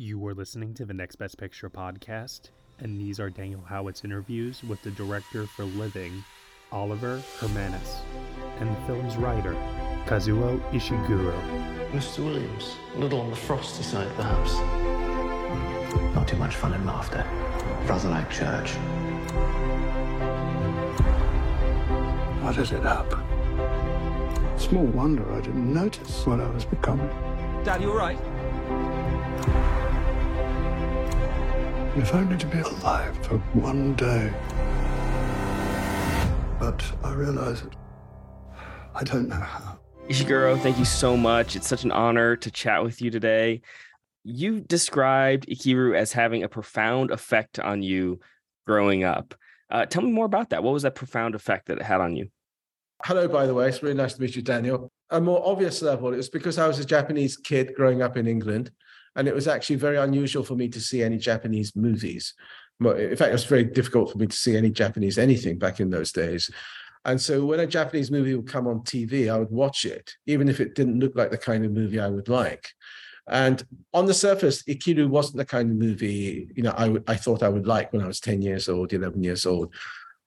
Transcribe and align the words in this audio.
You 0.00 0.24
are 0.28 0.32
listening 0.32 0.74
to 0.74 0.84
the 0.84 0.94
Next 0.94 1.16
Best 1.16 1.38
Picture 1.38 1.68
podcast, 1.68 2.50
and 2.78 3.00
these 3.00 3.18
are 3.18 3.30
Daniel 3.30 3.60
Howitt's 3.62 4.04
interviews 4.04 4.62
with 4.62 4.80
the 4.82 4.92
director 4.92 5.44
for 5.44 5.64
Living, 5.64 6.22
Oliver 6.70 7.20
Hermanus, 7.40 7.96
and 8.60 8.70
the 8.70 8.80
film's 8.82 9.16
writer, 9.16 9.54
Kazuo 10.06 10.60
Ishiguro. 10.70 11.34
Mr. 11.90 12.24
Williams, 12.24 12.76
a 12.94 12.98
little 13.00 13.20
on 13.20 13.30
the 13.30 13.34
frosty 13.34 13.82
side, 13.82 14.08
perhaps. 14.14 14.54
Not 16.14 16.28
too 16.28 16.36
much 16.36 16.54
fun 16.54 16.74
and 16.74 16.86
laughter. 16.86 17.26
Rather 17.88 18.08
like 18.08 18.30
church. 18.30 18.74
What 22.40 22.56
is 22.56 22.70
it 22.70 22.86
up? 22.86 23.10
Small 24.60 24.84
wonder 24.84 25.28
I 25.32 25.40
didn't 25.40 25.74
notice 25.74 26.24
what 26.24 26.38
I 26.38 26.48
was 26.50 26.64
becoming. 26.64 27.08
Dad, 27.64 27.82
you 27.82 27.90
alright? 27.90 29.87
If 31.98 32.14
only 32.14 32.36
to 32.36 32.46
be 32.46 32.60
alive 32.60 33.26
for 33.26 33.38
one 33.54 33.94
day. 33.96 34.32
But 36.60 36.80
I 37.02 37.12
realize 37.12 37.62
that 37.62 37.74
I 38.94 39.02
don't 39.02 39.28
know 39.28 39.34
how. 39.34 39.80
Ishiguro, 40.08 40.60
thank 40.60 40.78
you 40.78 40.84
so 40.84 41.16
much. 41.16 41.56
It's 41.56 41.66
such 41.66 41.82
an 41.82 41.90
honor 41.90 42.36
to 42.36 42.50
chat 42.52 42.84
with 42.84 43.02
you 43.02 43.10
today. 43.10 43.62
You 44.22 44.60
described 44.60 45.48
Ikiru 45.48 45.96
as 45.96 46.12
having 46.12 46.44
a 46.44 46.48
profound 46.48 47.10
effect 47.10 47.58
on 47.58 47.82
you 47.82 48.20
growing 48.64 49.02
up. 49.02 49.34
Uh, 49.68 49.84
tell 49.84 50.02
me 50.02 50.12
more 50.12 50.26
about 50.26 50.50
that. 50.50 50.62
What 50.62 50.74
was 50.74 50.84
that 50.84 50.94
profound 50.94 51.34
effect 51.34 51.66
that 51.66 51.78
it 51.78 51.84
had 51.84 52.00
on 52.00 52.14
you? 52.14 52.28
Hello, 53.02 53.26
by 53.26 53.44
the 53.44 53.54
way. 53.54 53.68
It's 53.68 53.82
really 53.82 53.96
nice 53.96 54.14
to 54.14 54.22
meet 54.22 54.36
you, 54.36 54.42
Daniel. 54.42 54.92
A 55.10 55.20
more 55.20 55.42
obvious 55.44 55.82
level, 55.82 56.12
it 56.12 56.16
was 56.16 56.28
because 56.28 56.58
I 56.58 56.68
was 56.68 56.78
a 56.78 56.84
Japanese 56.84 57.36
kid 57.36 57.74
growing 57.74 58.02
up 58.02 58.16
in 58.16 58.28
England, 58.28 58.70
and 59.18 59.26
it 59.26 59.34
was 59.34 59.48
actually 59.48 59.76
very 59.76 59.96
unusual 59.96 60.44
for 60.44 60.54
me 60.54 60.68
to 60.68 60.80
see 60.80 61.02
any 61.02 61.18
Japanese 61.18 61.74
movies. 61.74 62.34
In 62.80 63.16
fact, 63.16 63.30
it 63.30 63.32
was 63.32 63.44
very 63.44 63.64
difficult 63.64 64.12
for 64.12 64.18
me 64.18 64.28
to 64.28 64.36
see 64.36 64.56
any 64.56 64.70
Japanese 64.70 65.18
anything 65.18 65.58
back 65.58 65.80
in 65.80 65.90
those 65.90 66.12
days. 66.12 66.48
And 67.04 67.20
so 67.20 67.44
when 67.44 67.58
a 67.58 67.66
Japanese 67.66 68.12
movie 68.12 68.36
would 68.36 68.46
come 68.46 68.68
on 68.68 68.80
TV, 68.80 69.28
I 69.28 69.36
would 69.36 69.50
watch 69.50 69.84
it, 69.84 70.14
even 70.26 70.48
if 70.48 70.60
it 70.60 70.76
didn't 70.76 71.00
look 71.00 71.16
like 71.16 71.32
the 71.32 71.36
kind 71.36 71.64
of 71.64 71.72
movie 71.72 71.98
I 71.98 72.06
would 72.06 72.28
like. 72.28 72.68
And 73.26 73.60
on 73.92 74.06
the 74.06 74.14
surface, 74.14 74.62
Ikiru 74.62 75.08
wasn't 75.08 75.38
the 75.38 75.44
kind 75.44 75.68
of 75.72 75.76
movie 75.76 76.52
you 76.54 76.62
know 76.62 77.02
I, 77.08 77.16
thought 77.16 77.42
I 77.42 77.48
would 77.48 77.66
like 77.66 77.92
when 77.92 78.02
I 78.02 78.06
was 78.06 78.20
10 78.20 78.40
years 78.40 78.68
old, 78.68 78.92
11 78.92 79.20
years 79.24 79.46
old. 79.46 79.74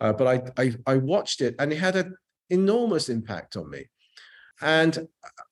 Uh, 0.01 0.11
but 0.11 0.27
I, 0.27 0.61
I, 0.61 0.75
I 0.85 0.97
watched 0.97 1.39
it 1.39 1.55
and 1.59 1.71
it 1.71 1.77
had 1.77 1.95
an 1.95 2.17
enormous 2.49 3.07
impact 3.07 3.55
on 3.55 3.69
me. 3.69 3.85
And 4.59 5.07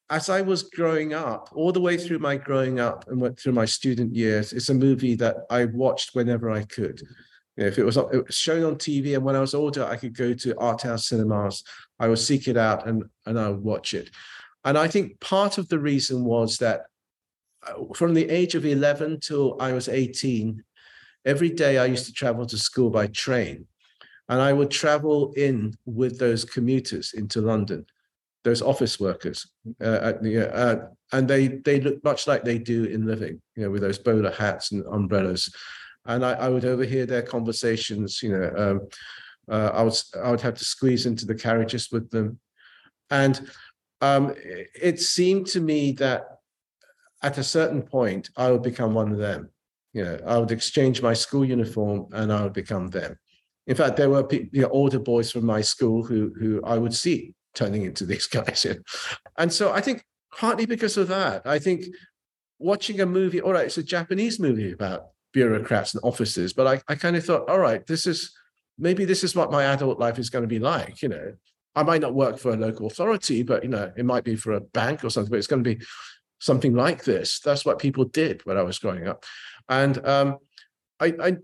as 0.10 0.30
I 0.30 0.42
was 0.42 0.64
growing 0.64 1.14
up, 1.14 1.50
all 1.54 1.72
the 1.72 1.82
way 1.82 1.98
through 1.98 2.20
my 2.20 2.36
growing 2.36 2.80
up 2.80 3.08
and 3.08 3.22
went 3.22 3.40
through 3.40 3.54
my 3.54 3.66
student 3.66 4.16
years, 4.16 4.54
it's 4.54 4.70
a 4.70 4.74
movie 4.74 5.16
that 5.16 5.38
I 5.50 5.66
watched 5.66 6.16
whenever 6.16 6.50
I 6.50 6.64
could. 6.64 7.02
You 7.56 7.64
know, 7.64 7.68
if 7.68 7.78
it 7.78 7.84
was, 7.84 7.98
it 7.98 8.26
was 8.26 8.36
shown 8.36 8.64
on 8.64 8.76
TV, 8.76 9.16
and 9.16 9.24
when 9.24 9.36
I 9.36 9.42
was 9.42 9.54
older, 9.54 9.86
I 9.86 9.98
could 9.98 10.16
go 10.16 10.34
to 10.34 10.58
art 10.58 10.82
house 10.82 11.08
cinemas. 11.08 11.64
I 12.00 12.08
would 12.08 12.20
seek 12.20 12.48
it 12.48 12.58
out 12.58 12.88
and 12.88 13.04
and 13.26 13.40
I 13.40 13.50
would 13.50 13.64
watch 13.64 13.94
it. 13.94 14.10
And 14.66 14.78
I 14.78 14.88
think 14.88 15.20
part 15.20 15.58
of 15.58 15.70
the 15.70 15.80
reason 15.80 16.26
was 16.26 16.58
that 16.58 16.84
uh, 17.68 17.94
from 17.94 18.14
the 18.14 18.30
age 18.30 18.56
of 18.56 18.66
11 18.66 19.20
till 19.20 19.58
I 19.60 19.74
was 19.74 19.88
18, 19.88 20.64
every 21.26 21.50
day 21.50 21.78
I 21.78 21.86
used 21.86 22.06
to 22.08 22.14
travel 22.14 22.46
to 22.46 22.58
school 22.58 22.90
by 22.90 23.08
train. 23.08 23.68
And 24.28 24.42
I 24.42 24.54
would 24.54 24.70
travel 24.70 25.34
in 25.34 25.76
with 25.86 26.20
those 26.20 26.46
commuters 26.46 27.14
into 27.14 27.42
London, 27.42 27.86
those 28.44 28.62
office 28.62 29.00
workers. 29.00 29.48
Uh, 29.82 30.14
uh, 30.14 30.76
and 31.12 31.28
they, 31.28 31.48
they 31.48 31.82
look 31.82 32.04
much 32.04 32.28
like 32.28 32.44
they 32.44 32.58
do 32.58 32.86
in 32.86 33.06
living, 33.06 33.42
you 33.56 33.64
know, 33.64 33.70
with 33.70 33.82
those 33.82 34.00
bowler 34.00 34.32
hats 34.32 34.72
and 34.72 34.86
umbrellas. 34.86 35.54
And 36.06 36.26
I, 36.26 36.34
I 36.34 36.50
would 36.50 36.66
overhear 36.66 37.06
their 37.06 37.22
conversations, 37.22 38.24
you 38.24 38.32
know. 38.32 38.54
Um, 38.56 38.88
uh, 39.52 39.72
I, 39.74 39.82
was, 39.82 40.12
I 40.22 40.30
would 40.32 40.42
have 40.42 40.56
to 40.56 40.66
squeeze 40.66 41.06
into 41.06 41.26
the 41.26 41.36
carriages 41.36 41.90
with 41.92 42.10
them. 42.12 42.40
And 43.10 43.50
um, 44.02 44.34
it 44.38 45.00
seemed 45.00 45.48
to 45.48 45.60
me 45.60 45.94
that 45.94 46.24
at 47.22 47.38
a 47.38 47.44
certain 47.44 47.82
point, 47.82 48.30
I 48.38 48.52
would 48.52 48.62
become 48.62 48.94
one 48.94 49.12
of 49.12 49.18
them. 49.18 49.50
You 49.94 50.06
know, 50.06 50.20
I 50.26 50.38
would 50.38 50.52
exchange 50.52 51.02
my 51.02 51.14
school 51.14 51.44
uniform 51.44 52.08
and 52.14 52.32
I 52.32 52.44
would 52.44 52.54
become 52.54 52.90
them. 52.90 53.18
In 53.66 53.76
fact, 53.76 53.98
there 53.98 54.10
were 54.10 54.28
you 54.32 54.62
know, 54.62 54.70
older 54.70 55.00
boys 55.00 55.32
from 55.32 55.46
my 55.46 55.62
school 55.62 56.04
who 56.04 56.32
who 56.40 56.62
I 56.64 56.78
would 56.78 56.94
see 56.94 57.34
turning 57.60 57.84
into 57.84 58.06
these 58.06 58.28
guys. 58.38 58.66
And 59.38 59.52
so 59.52 59.72
I 59.72 59.82
think 59.82 60.04
partly 60.38 60.66
because 60.66 60.98
of 60.98 61.10
that, 61.10 61.46
I 61.46 61.60
think 61.60 61.86
watching 62.58 63.02
a 63.02 63.06
movie, 63.06 63.42
all 63.42 63.54
right, 63.54 63.66
it's 63.66 63.78
a 63.78 63.84
Japanese 63.84 64.40
movie 64.40 64.72
about 64.72 65.08
bureaucrats 65.34 65.94
and 65.94 66.04
officers, 66.04 66.54
but 66.54 66.68
I, 66.68 66.82
I 66.88 66.96
kind 66.96 67.16
of 67.16 67.26
thought, 67.26 67.50
all 67.50 67.60
right, 67.60 67.86
this 67.86 68.08
is 68.08 68.32
maybe 68.78 69.06
this 69.06 69.24
is 69.24 69.36
what 69.36 69.52
my 69.52 69.66
adult 69.66 70.00
life 70.00 70.18
is 70.18 70.30
going 70.30 70.44
to 70.44 70.48
be 70.48 70.60
like. 70.60 71.02
You 71.02 71.10
know, 71.10 71.34
I 71.76 71.84
might 71.84 72.02
not 72.02 72.16
work 72.16 72.40
for 72.40 72.54
a 72.54 72.58
local 72.58 72.88
authority, 72.88 73.44
but 73.44 73.64
you 73.64 73.70
know, 73.70 73.92
it 73.96 74.06
might 74.06 74.24
be 74.24 74.36
for 74.36 74.54
a 74.54 74.62
bank 74.62 75.04
or 75.04 75.10
something, 75.10 75.30
but 75.30 75.38
it's 75.38 75.48
going 75.48 75.64
to 75.64 75.76
be 75.76 75.84
something 76.40 76.74
like 76.74 77.04
this. 77.04 77.40
That's 77.42 77.66
what 77.66 77.80
people 77.80 78.06
did 78.06 78.46
when 78.46 78.58
I 78.58 78.64
was 78.64 78.80
growing 78.80 79.08
up. 79.08 79.26
And 79.68 80.04
um, 80.08 80.38
I, 81.00 81.14
I, 81.22 81.38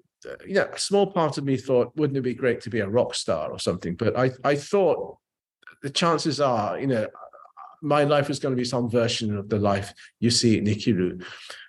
know, 0.48 0.70
a 0.74 0.80
small 0.80 1.08
part 1.08 1.38
of 1.38 1.44
me 1.44 1.58
thought, 1.58 1.96
wouldn't 1.96 2.18
it 2.18 2.22
be 2.22 2.34
great 2.34 2.62
to 2.62 2.70
be 2.70 2.80
a 2.80 2.88
rock 2.88 3.14
star 3.14 3.52
or 3.52 3.60
something? 3.60 3.96
But 3.96 4.18
I, 4.18 4.32
I 4.44 4.56
thought 4.56 5.18
the 5.86 5.90
chances 5.92 6.42
are, 6.42 6.80
you 6.80 6.88
know, 6.88 7.08
my 7.82 8.04
life 8.04 8.30
is 8.30 8.40
going 8.40 8.54
to 8.56 8.60
be 8.60 8.66
some 8.66 8.90
version 8.90 9.38
of 9.38 9.50
the 9.50 9.60
life 9.60 9.94
you 10.20 10.32
see 10.32 10.58
in 10.58 10.66
Ikiru. 10.66 11.24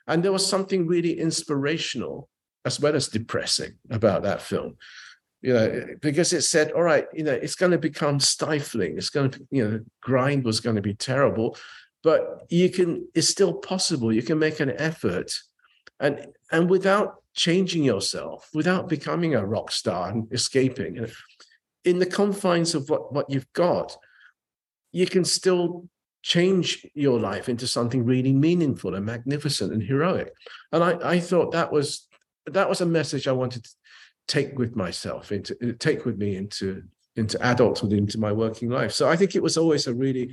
And 0.07 0.23
there 0.23 0.33
was 0.33 0.47
something 0.47 0.87
really 0.87 1.19
inspirational 1.19 2.29
as 2.65 2.81
well 2.81 2.97
as 2.97 3.09
depressing 3.09 3.75
about 3.91 4.23
that 4.23 4.41
film. 4.41 4.77
You 5.43 5.53
know, 5.53 5.87
because 6.01 6.33
it 6.33 6.43
said, 6.43 6.73
all 6.73 6.83
right, 6.83 7.07
you 7.13 7.23
know, 7.23 7.35
it's 7.35 7.55
going 7.55 7.73
to 7.73 7.79
become 7.79 8.19
stifling. 8.19 8.97
It's 8.97 9.11
going 9.11 9.31
to, 9.33 9.47
you 9.51 9.69
know, 9.69 9.81
grind 10.01 10.45
was 10.45 10.61
going 10.61 10.77
to 10.77 10.83
be 10.83 10.95
terrible 10.95 11.57
but 12.07 12.47
you 12.51 12.71
can 12.71 13.05
it's 13.15 13.29
still 13.29 13.53
possible 13.53 14.13
you 14.13 14.23
can 14.23 14.39
make 14.39 14.61
an 14.61 14.73
effort 14.79 15.33
and 15.99 16.29
and 16.53 16.71
without 16.71 17.17
changing 17.35 17.83
yourself 17.83 18.49
without 18.55 18.89
becoming 18.89 19.35
a 19.35 19.45
rock 19.45 19.73
star 19.73 20.11
and 20.11 20.33
escaping 20.33 21.05
in 21.85 21.99
the 21.99 22.07
confines 22.07 22.77
of 22.77 22.89
what 22.89 23.13
what 23.13 23.29
you've 23.29 23.53
got 23.55 23.97
you 24.99 25.07
can 25.07 25.25
still 25.25 25.89
change 26.23 26.87
your 26.95 27.19
life 27.21 27.49
into 27.49 27.67
something 27.67 28.05
really 28.05 28.33
meaningful 28.33 28.95
and 28.95 29.07
magnificent 29.07 29.73
and 29.73 29.83
heroic 29.83 30.33
and 30.73 30.83
i 30.83 30.93
i 31.15 31.21
thought 31.21 31.53
that 31.53 31.71
was 31.71 31.87
that 32.47 32.69
was 32.69 32.81
a 32.81 32.87
message 32.99 33.29
i 33.29 33.33
wanted 33.43 33.63
to 33.65 33.71
take 34.27 34.59
with 34.59 34.75
myself 34.75 35.31
into 35.31 35.55
take 35.75 36.05
with 36.05 36.17
me 36.19 36.37
into 36.37 36.83
into 37.15 37.39
adulthood 37.51 37.93
into 37.93 38.19
my 38.19 38.33
working 38.33 38.69
life 38.69 38.93
so 38.93 39.09
i 39.09 39.17
think 39.17 39.37
it 39.37 39.43
was 39.43 39.57
always 39.57 39.87
a 39.87 39.95
really 39.95 40.27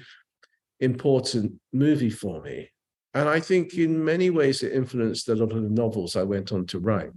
important 0.84 1.54
movie 1.72 2.10
for 2.10 2.42
me. 2.42 2.70
And 3.14 3.30
I 3.30 3.40
think 3.40 3.74
in 3.76 4.04
many 4.04 4.30
ways 4.30 4.64
it 4.64 4.74
influenced 4.74 5.30
a 5.30 5.36
lot 5.36 5.52
of 5.52 5.64
the 5.64 5.70
novels 5.70 6.16
I 6.16 6.24
went 6.24 6.52
on 6.52 6.66
to 6.68 6.80
write. 6.80 7.12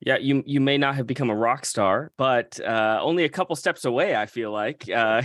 Yeah, 0.00 0.18
you 0.18 0.42
you 0.44 0.60
may 0.60 0.76
not 0.76 0.96
have 0.96 1.06
become 1.06 1.30
a 1.30 1.36
rock 1.36 1.64
star, 1.64 2.12
but 2.18 2.60
uh, 2.60 2.98
only 3.00 3.24
a 3.24 3.28
couple 3.28 3.56
steps 3.56 3.84
away. 3.84 4.14
I 4.14 4.26
feel 4.26 4.50
like 4.50 4.88
uh, 4.90 5.22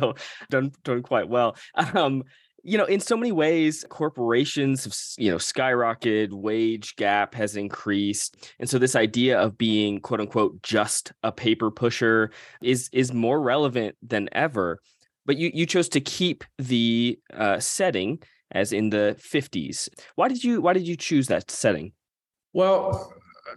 so 0.00 0.14
done 0.50 0.72
done 0.84 1.02
quite 1.02 1.28
well. 1.28 1.56
Um, 1.94 2.24
you 2.64 2.78
know, 2.78 2.84
in 2.84 3.00
so 3.00 3.16
many 3.16 3.32
ways, 3.32 3.84
corporations 3.88 4.84
have 4.84 4.94
you 5.18 5.30
know 5.30 5.36
skyrocketed, 5.36 6.32
wage 6.32 6.94
gap 6.96 7.34
has 7.34 7.56
increased, 7.56 8.52
and 8.60 8.70
so 8.70 8.78
this 8.78 8.94
idea 8.94 9.38
of 9.40 9.58
being 9.58 10.00
quote 10.00 10.20
unquote 10.20 10.62
just 10.62 11.12
a 11.22 11.32
paper 11.32 11.70
pusher 11.70 12.30
is 12.62 12.88
is 12.92 13.12
more 13.12 13.40
relevant 13.40 13.96
than 14.02 14.28
ever 14.32 14.80
but 15.26 15.36
you 15.36 15.50
you 15.54 15.66
chose 15.66 15.88
to 15.90 16.00
keep 16.00 16.44
the 16.58 17.18
uh, 17.34 17.58
setting 17.60 18.22
as 18.50 18.72
in 18.72 18.90
the 18.90 19.16
50s. 19.18 19.88
Why 20.14 20.28
did 20.28 20.44
you 20.44 20.60
why 20.60 20.72
did 20.72 20.86
you 20.86 20.96
choose 20.96 21.28
that 21.28 21.50
setting? 21.50 21.92
Well, 22.52 23.14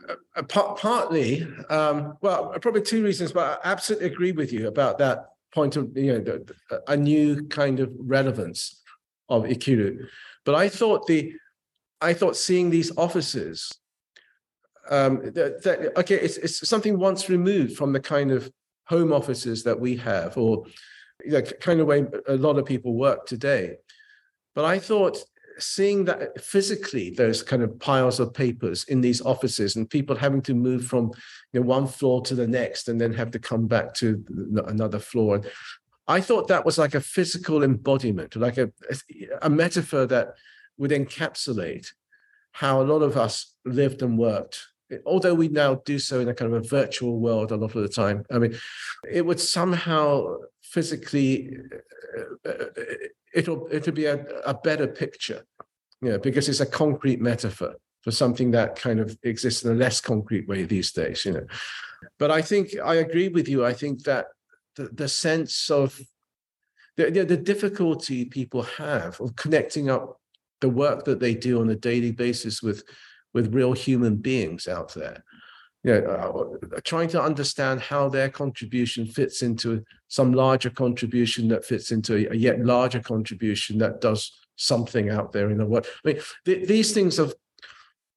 uh, 0.10 0.16
uh 0.36 0.44
partly, 0.76 1.48
um, 1.70 2.18
well, 2.22 2.54
probably 2.62 2.82
two 2.82 3.04
reasons, 3.04 3.32
but 3.32 3.62
I 3.66 3.70
absolutely 3.70 4.08
agree 4.08 4.32
with 4.32 4.54
you 4.54 4.68
about 4.68 4.98
that 5.00 5.26
point 5.56 5.78
of 5.78 5.98
you 5.98 6.12
know 6.14 6.40
a 6.88 6.98
new 6.98 7.48
kind 7.48 7.80
of 7.80 7.90
relevance 7.98 8.84
of 9.30 9.44
Ikiru. 9.44 10.06
But 10.44 10.56
I 10.56 10.70
thought 10.70 11.08
the 11.08 11.34
I 12.02 12.14
thought 12.14 12.36
seeing 12.36 12.70
these 12.70 12.92
offices, 12.98 13.72
um, 14.90 15.32
that, 15.34 15.64
that, 15.64 15.98
okay, 15.98 16.16
it's, 16.16 16.38
it's 16.38 16.68
something 16.68 17.00
once 17.00 17.30
removed 17.30 17.76
from 17.78 17.94
the 17.94 18.00
kind 18.00 18.32
of 18.32 18.52
home 18.86 19.12
offices 19.14 19.64
that 19.64 19.80
we 19.80 19.96
have, 19.96 20.38
or 20.38 20.66
the 21.26 21.42
kind 21.62 21.80
of 21.80 21.88
way 21.88 22.06
a 22.28 22.36
lot 22.36 22.60
of 22.60 22.66
people 22.66 22.94
work 22.94 23.26
today. 23.26 23.78
But 24.54 24.66
I 24.66 24.78
thought 24.78 25.18
seeing 25.60 26.06
that 26.06 26.42
physically, 26.42 27.10
those 27.12 27.42
kind 27.44 27.64
of 27.64 27.80
piles 27.80 28.20
of 28.20 28.34
papers 28.34 28.84
in 28.86 29.02
these 29.02 29.22
offices 29.22 29.76
and 29.76 29.90
people 29.90 30.16
having 30.16 30.42
to 30.44 30.54
move 30.54 30.86
from 30.86 31.12
you 31.54 31.60
know, 31.60 31.66
one 31.66 31.88
floor 31.88 32.22
to 32.22 32.36
the 32.36 32.48
next 32.48 32.90
and 32.90 33.00
then 33.00 33.14
have 33.14 33.32
to 33.32 33.40
come 33.40 33.68
back 33.68 33.94
to 33.96 34.24
another 34.68 35.00
floor. 35.00 35.42
I 36.08 36.22
thought 36.22 36.48
that 36.50 36.66
was 36.66 36.78
like 36.78 36.96
a 36.96 37.02
physical 37.02 37.64
embodiment, 37.64 38.36
like 38.36 38.58
a, 38.58 38.72
a 39.42 39.50
metaphor 39.50 40.06
that 40.08 40.36
would 40.78 40.92
encapsulate 40.92 41.88
how 42.52 42.82
a 42.82 42.84
lot 42.84 43.02
of 43.02 43.18
us 43.18 43.54
lived 43.66 44.02
and 44.02 44.18
worked 44.18 44.62
although 45.06 45.34
we 45.34 45.48
now 45.48 45.76
do 45.86 45.98
so 45.98 46.20
in 46.20 46.30
a 46.30 46.34
kind 46.34 46.54
of 46.54 46.64
a 46.64 46.68
virtual 46.68 47.20
world 47.20 47.52
a 47.52 47.56
lot 47.56 47.76
of 47.76 47.82
the 47.82 47.90
time 47.90 48.24
i 48.32 48.38
mean 48.38 48.56
it 49.10 49.26
would 49.26 49.40
somehow 49.40 50.38
physically 50.76 51.58
uh, 52.46 52.50
uh, 52.50 52.66
it'll 53.34 53.66
it'll 53.72 53.94
be 53.94 54.08
a, 54.16 54.18
a 54.46 54.54
better 54.54 54.88
picture 54.88 55.42
you 56.02 56.10
know 56.10 56.20
because 56.20 56.50
it's 56.50 56.60
a 56.60 56.76
concrete 56.84 57.22
metaphor 57.22 57.74
for 58.04 58.12
something 58.12 58.52
that 58.52 58.76
kind 58.76 59.00
of 59.00 59.18
exists 59.24 59.64
in 59.64 59.72
a 59.72 59.82
less 59.84 60.02
concrete 60.02 60.46
way 60.50 60.64
these 60.66 60.92
days 60.92 61.24
you 61.26 61.32
know. 61.32 61.48
But 62.20 62.30
i 62.30 62.42
think 62.42 62.66
i 62.92 62.96
agree 62.96 63.30
with 63.30 63.48
you 63.48 63.66
i 63.72 63.74
think 63.82 64.04
that 64.04 64.26
the, 64.76 64.86
the 65.02 65.08
sense 65.08 65.70
of 65.70 65.98
the, 66.98 67.10
the, 67.10 67.24
the 67.24 67.42
difficulty 67.54 68.26
people 68.26 68.64
have 68.64 69.14
of 69.22 69.30
connecting 69.44 69.90
up 69.90 70.20
the 70.60 70.74
work 70.84 71.06
that 71.06 71.22
they 71.22 71.36
do 71.48 71.62
on 71.62 71.70
a 71.70 71.82
daily 71.90 72.12
basis 72.12 72.62
with 72.62 72.84
with 73.34 73.56
real 73.56 73.74
human 73.88 74.16
beings 74.18 74.68
out 74.68 74.94
there 74.94 75.24
you 75.86 75.92
know, 75.92 76.58
uh, 76.76 76.80
trying 76.84 77.08
to 77.10 77.22
understand 77.22 77.80
how 77.80 78.10
their 78.10 78.28
contribution 78.28 79.06
fits 79.06 79.44
into 79.44 79.84
some 80.08 80.34
larger 80.34 80.72
contribution 80.72 81.48
that 81.50 81.64
fits 81.64 81.92
into 81.92 82.28
a, 82.32 82.36
yet 82.36 82.60
larger 82.60 83.00
contribution 83.00 83.78
that 83.78 84.02
does 84.02 84.32
something 84.56 85.12
out 85.12 85.32
there 85.32 85.52
in 85.52 85.60
the 85.60 85.66
world. 85.66 85.86
I 86.04 86.08
mean, 86.08 86.22
th- 86.44 86.68
these 86.68 86.92
things 86.92 87.18
have, 87.18 87.36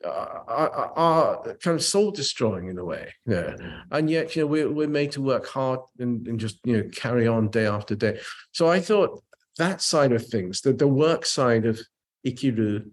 uh, 0.02 0.08
are, 0.48 0.92
are, 0.96 1.42
kind 1.62 1.74
of 1.74 1.84
soul 1.84 2.10
destroying 2.10 2.68
in 2.68 2.78
a 2.78 2.84
way. 2.84 3.12
Yeah. 3.26 3.54
And 3.90 4.08
yet, 4.08 4.34
you 4.34 4.42
know, 4.42 4.46
we're, 4.46 4.72
we're 4.72 4.88
made 4.88 5.12
to 5.12 5.20
work 5.20 5.46
hard 5.46 5.80
and, 5.98 6.26
and 6.26 6.40
just, 6.40 6.60
you 6.64 6.78
know, 6.78 6.88
carry 6.94 7.28
on 7.28 7.50
day 7.50 7.66
after 7.66 7.94
day. 7.94 8.18
So 8.52 8.68
I 8.68 8.80
thought 8.80 9.22
that 9.58 9.82
side 9.82 10.12
of 10.12 10.26
things, 10.26 10.62
the, 10.62 10.72
the 10.72 10.88
work 10.88 11.26
side 11.26 11.66
of 11.66 11.78
Ikiru 12.26 12.90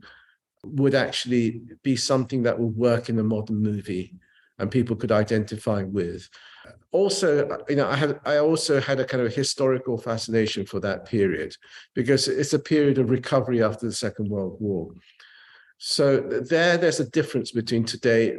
would 0.65 0.95
actually 0.95 1.61
be 1.81 1.95
something 1.95 2.43
that 2.43 2.59
would 2.59 2.75
work 2.75 3.07
in 3.07 3.19
a 3.19 3.23
modern 3.23 3.61
movie 3.61 4.15
and 4.59 4.71
people 4.71 4.95
could 4.95 5.11
identify 5.11 5.83
with. 5.83 6.29
Also, 6.91 7.59
you 7.67 7.75
know, 7.75 7.87
I 7.87 7.95
had 7.95 8.19
I 8.25 8.37
also 8.37 8.79
had 8.79 8.99
a 8.99 9.05
kind 9.05 9.23
of 9.23 9.33
historical 9.33 9.97
fascination 9.97 10.65
for 10.65 10.79
that 10.79 11.05
period 11.05 11.55
because 11.93 12.27
it's 12.27 12.53
a 12.53 12.59
period 12.59 12.97
of 12.97 13.09
recovery 13.09 13.61
after 13.61 13.85
the 13.85 13.93
Second 13.93 14.29
World 14.29 14.57
War. 14.59 14.91
So 15.77 16.21
there, 16.21 16.77
there's 16.77 17.01
a 17.01 17.09
difference 17.09 17.51
between 17.51 17.83
today. 17.83 18.37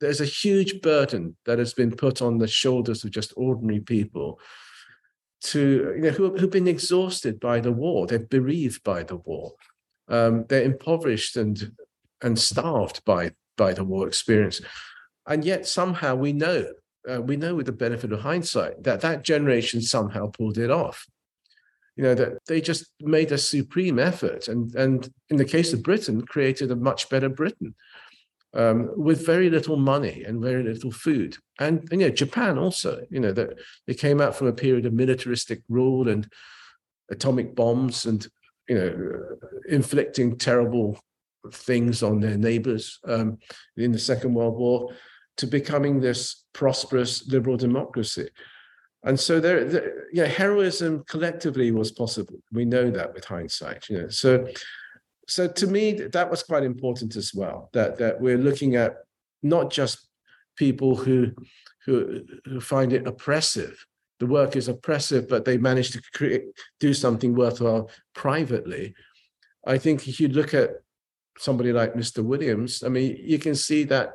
There's 0.00 0.20
a 0.20 0.24
huge 0.24 0.80
burden 0.80 1.36
that 1.44 1.58
has 1.58 1.74
been 1.74 1.90
put 1.90 2.22
on 2.22 2.38
the 2.38 2.46
shoulders 2.46 3.04
of 3.04 3.10
just 3.10 3.34
ordinary 3.36 3.80
people 3.80 4.40
to 5.40 5.94
you 5.96 6.02
know 6.02 6.10
who, 6.10 6.36
who've 6.36 6.50
been 6.50 6.68
exhausted 6.68 7.40
by 7.40 7.60
the 7.60 7.72
war. 7.72 8.06
They're 8.06 8.18
bereaved 8.18 8.82
by 8.84 9.02
the 9.02 9.16
war. 9.16 9.54
Um, 10.08 10.46
they're 10.48 10.62
impoverished 10.62 11.36
and 11.36 11.72
and 12.22 12.38
starved 12.38 13.04
by 13.04 13.32
by 13.56 13.72
the 13.72 13.84
war 13.84 14.06
experience, 14.06 14.60
and 15.28 15.44
yet 15.44 15.66
somehow 15.66 16.14
we 16.14 16.32
know 16.32 16.66
uh, 17.08 17.22
we 17.22 17.36
know 17.36 17.54
with 17.54 17.66
the 17.66 17.72
benefit 17.72 18.12
of 18.12 18.20
hindsight 18.20 18.82
that 18.82 19.00
that 19.00 19.24
generation 19.24 19.80
somehow 19.80 20.26
pulled 20.26 20.58
it 20.58 20.70
off. 20.70 21.06
You 21.96 22.04
know 22.04 22.14
that 22.14 22.38
they 22.46 22.60
just 22.60 22.86
made 23.00 23.32
a 23.32 23.38
supreme 23.38 23.98
effort, 23.98 24.48
and 24.48 24.74
and 24.74 25.08
in 25.30 25.36
the 25.36 25.44
case 25.44 25.72
of 25.72 25.82
Britain, 25.82 26.22
created 26.22 26.70
a 26.70 26.76
much 26.76 27.08
better 27.08 27.28
Britain 27.28 27.74
um, 28.54 28.90
with 28.96 29.26
very 29.26 29.50
little 29.50 29.76
money 29.76 30.24
and 30.24 30.42
very 30.42 30.62
little 30.62 30.90
food. 30.90 31.36
And, 31.58 31.86
and 31.90 32.00
you 32.00 32.08
know, 32.08 32.14
Japan 32.14 32.58
also, 32.58 33.04
you 33.10 33.20
know, 33.20 33.32
that 33.32 33.58
they 33.86 33.94
came 33.94 34.20
out 34.20 34.34
from 34.34 34.46
a 34.46 34.52
period 34.52 34.86
of 34.86 34.92
militaristic 34.92 35.60
rule 35.68 36.08
and 36.08 36.30
atomic 37.10 37.54
bombs 37.54 38.06
and 38.06 38.26
you 38.68 38.74
know, 38.74 39.36
inflicting 39.68 40.36
terrible 40.36 40.98
things 41.52 42.02
on 42.02 42.20
their 42.20 42.36
neighbors 42.36 43.00
um, 43.06 43.38
in 43.76 43.92
the 43.92 43.98
Second 43.98 44.34
World 44.34 44.58
War, 44.58 44.90
to 45.38 45.46
becoming 45.46 46.00
this 46.00 46.44
prosperous 46.52 47.26
liberal 47.28 47.56
democracy. 47.56 48.28
And 49.04 49.18
so 49.18 49.40
there, 49.40 49.64
there 49.64 50.04
yeah, 50.12 50.26
heroism 50.26 51.04
collectively 51.08 51.70
was 51.70 51.92
possible. 51.92 52.40
We 52.52 52.64
know 52.64 52.90
that 52.90 53.14
with 53.14 53.24
hindsight, 53.24 53.88
you 53.88 54.02
know. 54.02 54.08
So, 54.08 54.46
so 55.26 55.48
to 55.48 55.66
me, 55.66 55.92
that 55.92 56.30
was 56.30 56.42
quite 56.42 56.64
important 56.64 57.16
as 57.16 57.32
well. 57.32 57.70
That 57.72 57.98
that 57.98 58.20
we're 58.20 58.38
looking 58.38 58.76
at 58.76 58.96
not 59.42 59.70
just 59.70 60.08
people 60.56 60.96
who 60.96 61.32
who 61.86 62.24
who 62.44 62.60
find 62.60 62.92
it 62.92 63.06
oppressive 63.06 63.86
the 64.18 64.26
work 64.26 64.56
is 64.56 64.68
oppressive, 64.68 65.28
but 65.28 65.44
they 65.44 65.58
manage 65.58 65.90
to 65.92 66.02
create, 66.12 66.44
do 66.80 66.92
something 66.92 67.34
worthwhile 67.34 67.90
privately. 68.14 68.94
I 69.66 69.78
think 69.78 70.08
if 70.08 70.18
you 70.20 70.28
look 70.28 70.54
at 70.54 70.70
somebody 71.38 71.72
like 71.72 71.94
Mr. 71.94 72.24
Williams, 72.24 72.82
I 72.82 72.88
mean, 72.88 73.16
you 73.20 73.38
can 73.38 73.54
see 73.54 73.84
that, 73.84 74.10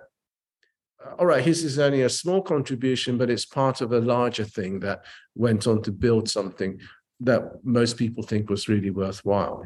all 1.19 1.25
right, 1.25 1.44
his 1.44 1.63
is 1.63 1.79
only 1.79 2.01
a 2.01 2.09
small 2.09 2.41
contribution, 2.41 3.17
but 3.17 3.29
it's 3.29 3.45
part 3.45 3.81
of 3.81 3.91
a 3.91 4.00
larger 4.00 4.44
thing 4.44 4.79
that 4.81 5.03
went 5.35 5.67
on 5.67 5.81
to 5.83 5.91
build 5.91 6.29
something 6.29 6.79
that 7.19 7.63
most 7.63 7.97
people 7.97 8.23
think 8.23 8.50
was 8.50 8.67
really 8.67 8.89
worthwhile. 8.89 9.65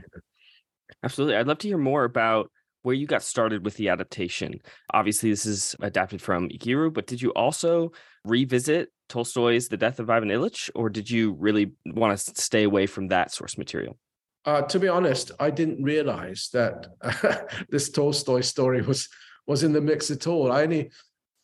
Absolutely. 1.04 1.36
I'd 1.36 1.48
love 1.48 1.60
to 1.60 1.68
hear 1.68 1.78
more 1.78 2.04
about 2.04 2.52
where 2.84 2.96
you 2.96 3.08
got 3.08 3.24
started 3.24 3.66
with 3.66 3.76
the 3.76 3.90
adaptation. 3.90 4.60
Obviously, 4.94 5.30
this 5.30 5.46
is 5.46 5.76
adapted 5.80 6.22
from 6.22 6.50
Ikiru, 6.50 6.94
but 6.94 7.08
did 7.08 7.22
you 7.22 7.32
also 7.32 7.92
revisit 8.24 8.90
Tolstoy's 9.10 9.68
The 9.68 9.78
Death 9.78 10.00
of 10.00 10.10
Ivan 10.10 10.30
Ilyich, 10.30 10.70
or 10.76 10.90
did 10.90 11.10
you 11.10 11.34
really 11.34 11.74
want 11.86 12.18
to 12.18 12.42
stay 12.42 12.64
away 12.64 12.86
from 12.86 13.08
that 13.08 13.32
source 13.32 13.58
material? 13.58 13.98
Uh, 14.46 14.62
to 14.62 14.80
be 14.80 14.88
honest, 14.88 15.32
I 15.40 15.50
didn't 15.50 15.84
realize 15.84 16.50
that 16.54 16.88
uh, 17.02 17.36
this 17.70 17.90
Tolstoy 17.90 18.42
story 18.42 18.82
was 18.82 19.10
was 19.46 19.64
in 19.64 19.72
the 19.72 19.82
mix 19.82 20.12
at 20.12 20.28
all. 20.28 20.52
I 20.52 20.64
only 20.64 20.92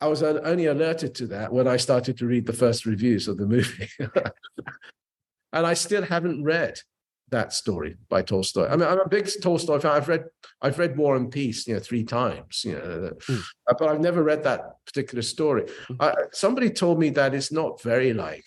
I 0.04 0.08
was 0.08 0.22
only 0.22 0.66
alerted 0.66 1.16
to 1.16 1.28
that 1.28 1.54
when 1.54 1.66
I 1.66 1.78
started 1.78 2.18
to 2.18 2.26
read 2.26 2.46
the 2.46 2.52
first 2.52 2.86
reviews 2.86 3.30
of 3.30 3.38
the 3.38 3.46
movie, 3.46 3.88
and 5.54 5.66
I 5.66 5.76
still 5.76 6.04
haven't 6.04 6.44
read 6.44 6.78
that 7.30 7.54
story 7.54 7.96
by 8.10 8.22
Tolstoy. 8.22 8.68
I 8.68 8.76
mean, 8.76 8.86
I'm 8.86 9.00
a 9.00 9.08
big 9.08 9.30
Tolstoy 9.42 9.80
fan. 9.80 9.92
I've 9.92 10.10
read 10.10 10.26
I've 10.62 10.78
read 10.78 10.98
War 10.98 11.16
and 11.16 11.32
Peace, 11.32 11.66
you 11.68 11.76
know, 11.76 11.80
three 11.80 12.04
times, 12.04 12.66
you 12.66 12.74
know, 12.74 13.14
mm. 13.30 13.44
but 13.66 13.88
I've 13.88 14.02
never 14.02 14.24
read 14.24 14.44
that 14.44 14.74
particular 14.86 15.22
story. 15.22 15.64
Mm. 15.90 15.96
Uh, 16.02 16.16
somebody 16.34 16.70
told 16.70 17.00
me 17.00 17.10
that 17.12 17.34
it's 17.34 17.54
not 17.54 17.82
very 17.82 18.14
like 18.14 18.46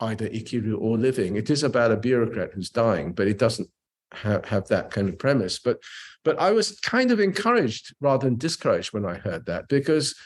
either 0.00 0.28
Ikiru 0.28 0.80
or 0.80 0.98
Living. 0.98 1.36
It 1.36 1.48
is 1.48 1.62
about 1.62 1.92
a 1.92 1.96
bureaucrat 1.96 2.54
who's 2.54 2.70
dying, 2.70 3.12
but 3.12 3.28
it 3.28 3.38
doesn't 3.38 3.68
have, 4.10 4.46
have 4.46 4.66
that 4.66 4.90
kind 4.90 5.08
of 5.08 5.16
premise. 5.16 5.60
But 5.60 5.78
but 6.24 6.40
I 6.40 6.50
was 6.50 6.80
kind 6.80 7.12
of 7.12 7.20
encouraged 7.20 7.94
rather 8.00 8.26
than 8.26 8.36
discouraged 8.36 8.92
when 8.92 9.06
I 9.06 9.14
heard 9.14 9.46
that 9.46 9.68
because. 9.68 10.16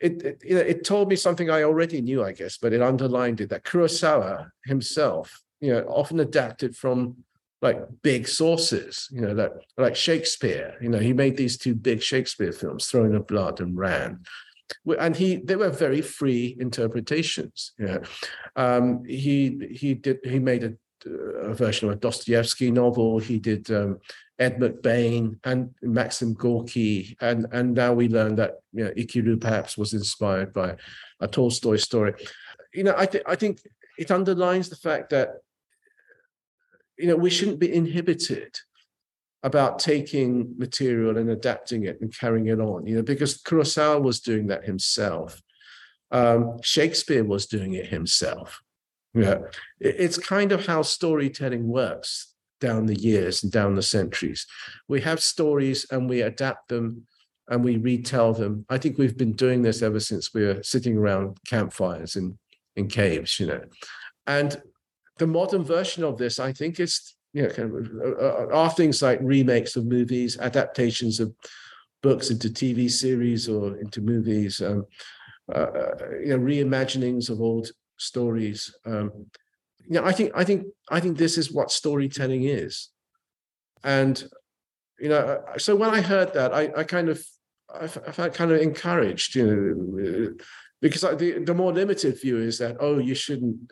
It, 0.00 0.22
it, 0.22 0.42
it 0.44 0.84
told 0.84 1.08
me 1.08 1.16
something 1.16 1.50
I 1.50 1.62
already 1.62 2.02
knew, 2.02 2.22
I 2.22 2.32
guess, 2.32 2.58
but 2.58 2.72
it 2.72 2.82
underlined 2.82 3.40
it 3.40 3.48
that 3.50 3.64
Kurosawa 3.64 4.50
himself 4.64 5.42
you 5.60 5.72
know, 5.72 5.82
often 5.88 6.20
adapted 6.20 6.76
from 6.76 7.16
like 7.62 7.78
big 8.02 8.28
sources, 8.28 9.08
you 9.10 9.20
know, 9.20 9.34
that 9.34 9.52
like 9.78 9.96
Shakespeare, 9.96 10.76
you 10.80 10.88
know, 10.88 10.98
he 10.98 11.12
made 11.12 11.36
these 11.36 11.56
two 11.56 11.74
big 11.74 12.02
Shakespeare 12.02 12.52
films, 12.52 12.86
Throne 12.86 13.14
of 13.14 13.26
Blood 13.26 13.60
and 13.60 13.76
Ran. 13.76 14.20
And 14.98 15.16
he, 15.16 15.36
they 15.36 15.56
were 15.56 15.70
very 15.70 16.02
free 16.02 16.56
interpretations. 16.60 17.72
You 17.78 17.86
know, 17.86 18.02
um, 18.56 19.04
he 19.04 19.68
he 19.70 19.94
did 19.94 20.18
he 20.24 20.38
made 20.38 20.64
a, 20.64 20.74
a 21.40 21.54
version 21.54 21.88
of 21.88 21.94
a 21.94 21.98
Dostoevsky 21.98 22.70
novel. 22.70 23.18
He 23.18 23.38
did 23.38 23.70
um, 23.70 23.98
Ed 24.38 24.58
McBain 24.58 25.38
and 25.44 25.70
Maxim 25.82 26.34
Gorky, 26.34 27.16
and 27.20 27.46
and 27.52 27.74
now 27.74 27.94
we 27.94 28.08
learn 28.08 28.36
that 28.36 28.56
you 28.72 28.84
know 28.84 28.90
Ikiru 28.90 29.40
perhaps 29.40 29.78
was 29.78 29.94
inspired 29.94 30.52
by 30.52 30.76
a 31.20 31.28
Tolstoy 31.28 31.76
story. 31.76 32.14
You 32.74 32.84
know, 32.84 32.94
I 32.96 33.06
think 33.06 33.24
I 33.26 33.36
think 33.36 33.60
it 33.98 34.10
underlines 34.10 34.68
the 34.68 34.76
fact 34.76 35.10
that 35.10 35.36
you 36.98 37.06
know, 37.06 37.16
we 37.16 37.30
shouldn't 37.30 37.58
be 37.58 37.72
inhibited 37.72 38.58
about 39.42 39.78
taking 39.78 40.54
material 40.56 41.18
and 41.18 41.30
adapting 41.30 41.84
it 41.84 42.00
and 42.00 42.16
carrying 42.16 42.46
it 42.46 42.58
on, 42.58 42.86
you 42.86 42.96
know, 42.96 43.02
because 43.02 43.38
Kurosawa 43.42 44.02
was 44.02 44.20
doing 44.20 44.48
that 44.48 44.64
himself. 44.64 45.40
Um, 46.10 46.58
Shakespeare 46.62 47.24
was 47.24 47.46
doing 47.46 47.74
it 47.74 47.86
himself. 47.86 48.60
Yeah, 49.14 49.38
it's 49.80 50.18
kind 50.18 50.52
of 50.52 50.66
how 50.66 50.82
storytelling 50.82 51.66
works. 51.66 52.34
Down 52.60 52.86
the 52.86 52.98
years 52.98 53.42
and 53.42 53.52
down 53.52 53.74
the 53.74 53.82
centuries. 53.82 54.46
We 54.88 55.00
have 55.02 55.20
stories 55.20 55.86
and 55.90 56.08
we 56.08 56.22
adapt 56.22 56.68
them 56.68 57.06
and 57.48 57.62
we 57.64 57.76
retell 57.76 58.32
them. 58.32 58.64
I 58.68 58.78
think 58.78 58.98
we've 58.98 59.16
been 59.16 59.32
doing 59.32 59.62
this 59.62 59.82
ever 59.82 60.00
since 60.00 60.34
we 60.34 60.44
were 60.44 60.62
sitting 60.62 60.96
around 60.96 61.38
campfires 61.46 62.16
in, 62.16 62.38
in 62.74 62.88
caves, 62.88 63.38
you 63.38 63.46
know. 63.46 63.60
And 64.26 64.60
the 65.18 65.26
modern 65.26 65.64
version 65.64 66.04
of 66.04 66.18
this, 66.18 66.38
I 66.38 66.52
think, 66.52 66.80
is 66.80 67.14
you 67.32 67.42
know, 67.42 67.50
kind 67.50 67.76
of, 67.76 67.90
uh, 68.02 68.24
uh 68.24 68.48
are 68.52 68.70
things 68.70 69.02
like 69.02 69.18
remakes 69.22 69.76
of 69.76 69.86
movies, 69.86 70.38
adaptations 70.38 71.20
of 71.20 71.34
books 72.02 72.30
into 72.30 72.48
TV 72.48 72.90
series 72.90 73.48
or 73.48 73.76
into 73.78 74.00
movies, 74.00 74.60
um, 74.62 74.86
uh, 75.54 75.58
uh, 75.58 75.94
you 76.20 76.36
know, 76.36 76.38
reimaginings 76.38 77.30
of 77.30 77.40
old 77.40 77.70
stories. 77.98 78.74
Um, 78.84 79.26
know, 79.94 80.04
I 80.04 80.12
think 80.12 80.32
I 80.34 80.44
think 80.44 80.66
I 80.90 81.00
think 81.00 81.16
this 81.16 81.38
is 81.38 81.52
what 81.52 81.70
storytelling 81.70 82.44
is, 82.44 82.88
and 83.84 84.22
you 84.98 85.08
know, 85.08 85.42
so 85.58 85.76
when 85.76 85.90
I 85.90 86.00
heard 86.00 86.32
that, 86.34 86.54
I, 86.54 86.72
I 86.76 86.84
kind 86.84 87.08
of 87.08 87.24
I 87.72 87.86
felt 87.86 88.34
kind 88.34 88.50
of 88.50 88.60
encouraged, 88.60 89.34
you 89.34 89.46
know, 89.46 90.34
because 90.80 91.02
the 91.02 91.42
the 91.44 91.54
more 91.54 91.72
limited 91.72 92.20
view 92.20 92.38
is 92.38 92.58
that 92.58 92.76
oh, 92.80 92.98
you 92.98 93.14
shouldn't. 93.14 93.70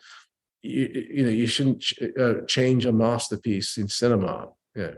You, 0.61 1.09
you 1.11 1.23
know 1.23 1.29
you 1.29 1.45
shouldn't 1.45 1.81
ch- 1.81 1.99
uh, 2.19 2.41
change 2.47 2.87
a 2.87 2.91
masterpiece 2.91 3.77
in 3.77 3.87
cinema. 3.87 4.47
Yeah. 4.75 4.93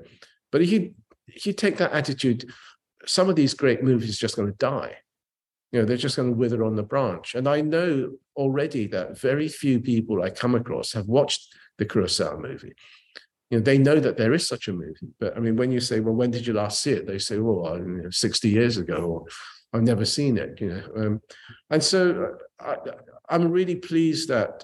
But 0.49 0.61
if 0.61 0.71
you 0.71 0.93
if 1.27 1.45
you 1.45 1.51
take 1.51 1.75
that 1.77 1.91
attitude 1.91 2.49
some 3.05 3.29
of 3.29 3.35
these 3.35 3.53
great 3.53 3.83
movies 3.83 4.09
are 4.11 4.21
just 4.21 4.35
going 4.35 4.49
to 4.49 4.57
die 4.57 4.97
you 5.71 5.79
know 5.79 5.85
they're 5.85 5.97
just 5.97 6.15
going 6.15 6.29
to 6.29 6.35
wither 6.37 6.63
on 6.63 6.75
the 6.75 6.83
branch. 6.83 7.35
And 7.35 7.47
i 7.47 7.61
know 7.61 8.11
already 8.35 8.87
that 8.87 9.19
very 9.19 9.47
few 9.47 9.79
people 9.79 10.21
i 10.21 10.29
come 10.29 10.55
across 10.55 10.93
have 10.93 11.07
watched 11.07 11.53
the 11.77 11.85
kurosawa 11.85 12.39
movie. 12.39 12.73
You 13.49 13.57
know 13.57 13.63
they 13.63 13.77
know 13.77 13.99
that 13.99 14.17
there 14.17 14.33
is 14.33 14.47
such 14.47 14.67
a 14.67 14.73
movie 14.73 15.07
but 15.19 15.35
i 15.35 15.39
mean 15.39 15.55
when 15.55 15.71
you 15.71 15.79
say 15.79 15.99
well 15.99 16.15
when 16.15 16.31
did 16.31 16.45
you 16.47 16.53
last 16.53 16.81
see 16.81 16.91
it? 16.91 17.07
they 17.07 17.19
say 17.19 17.37
well 17.39 17.77
you 17.77 18.03
know, 18.03 18.09
60 18.09 18.49
years 18.49 18.77
ago 18.77 18.95
or 18.95 19.25
i've 19.73 19.83
never 19.83 20.05
seen 20.05 20.37
it 20.37 20.59
you 20.61 20.69
know 20.69 20.83
um, 21.05 21.21
and 21.69 21.83
so 21.83 22.35
uh, 22.59 22.75
I, 22.75 23.35
i'm 23.35 23.51
really 23.51 23.75
pleased 23.75 24.29
that 24.29 24.63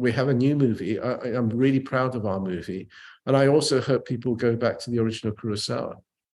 we 0.00 0.12
have 0.12 0.28
a 0.28 0.34
new 0.34 0.54
movie. 0.54 1.00
I, 1.00 1.36
i'm 1.36 1.50
really 1.50 1.80
proud 1.80 2.14
of 2.14 2.26
our 2.26 2.40
movie 2.40 2.88
and 3.26 3.36
i 3.36 3.48
also 3.48 3.80
hope 3.80 4.06
people 4.06 4.34
go 4.34 4.56
back 4.56 4.78
to 4.80 4.90
the 4.90 4.98
original 4.98 5.34
kurosawa 5.34 5.96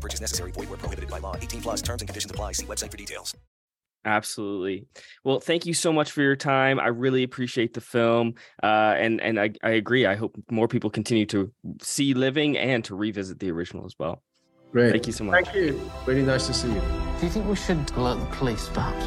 No 0.00 0.02
purchase 0.02 0.20
necessary. 0.20 0.50
Void 0.52 0.70
where 0.70 0.78
prohibited 0.78 1.10
by 1.10 1.18
law. 1.18 1.36
18 1.36 1.60
plus 1.60 1.82
terms 1.82 2.00
and 2.00 2.08
conditions 2.08 2.30
apply. 2.30 2.52
See 2.52 2.64
website 2.64 2.90
for 2.90 2.96
details. 2.96 3.34
Absolutely. 4.06 4.86
Well, 5.24 5.40
thank 5.40 5.66
you 5.66 5.74
so 5.74 5.92
much 5.92 6.10
for 6.12 6.22
your 6.22 6.36
time. 6.36 6.80
I 6.80 6.86
really 6.86 7.22
appreciate 7.22 7.74
the 7.74 7.82
film. 7.82 8.36
Uh, 8.62 8.94
and 8.96 9.20
and 9.20 9.38
I, 9.38 9.50
I 9.62 9.72
agree. 9.72 10.06
I 10.06 10.14
hope 10.14 10.34
more 10.50 10.68
people 10.68 10.88
continue 10.88 11.26
to 11.26 11.52
see 11.82 12.14
Living 12.14 12.56
and 12.56 12.82
to 12.84 12.94
revisit 12.94 13.40
the 13.40 13.50
original 13.50 13.84
as 13.84 13.94
well. 13.98 14.22
Great. 14.72 14.92
Thank 14.92 15.06
you 15.06 15.12
so 15.12 15.24
much. 15.24 15.44
Thank 15.44 15.56
you. 15.56 15.90
Really 16.06 16.22
nice 16.22 16.46
to 16.46 16.54
see 16.54 16.68
you. 16.68 16.80
Do 17.18 17.26
you 17.26 17.32
think 17.32 17.46
we 17.46 17.56
should 17.56 17.90
alert 17.92 18.20
the 18.20 18.36
police, 18.36 18.70
perhaps? 18.72 19.04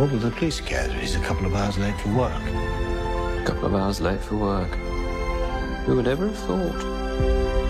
What 0.00 0.10
will 0.10 0.18
the 0.18 0.32
police 0.32 0.60
care 0.60 0.90
he's 0.94 1.14
a 1.14 1.20
couple 1.20 1.46
of 1.46 1.54
hours 1.54 1.78
late 1.78 1.96
for 2.00 2.12
work? 2.16 2.42
A 2.42 3.44
couple 3.46 3.66
of 3.66 3.74
hours 3.76 4.00
late 4.00 4.20
for 4.20 4.36
work. 4.36 4.70
Who 5.86 5.94
would 5.94 6.08
ever 6.08 6.26
have 6.26 6.38
thought? 6.38 7.63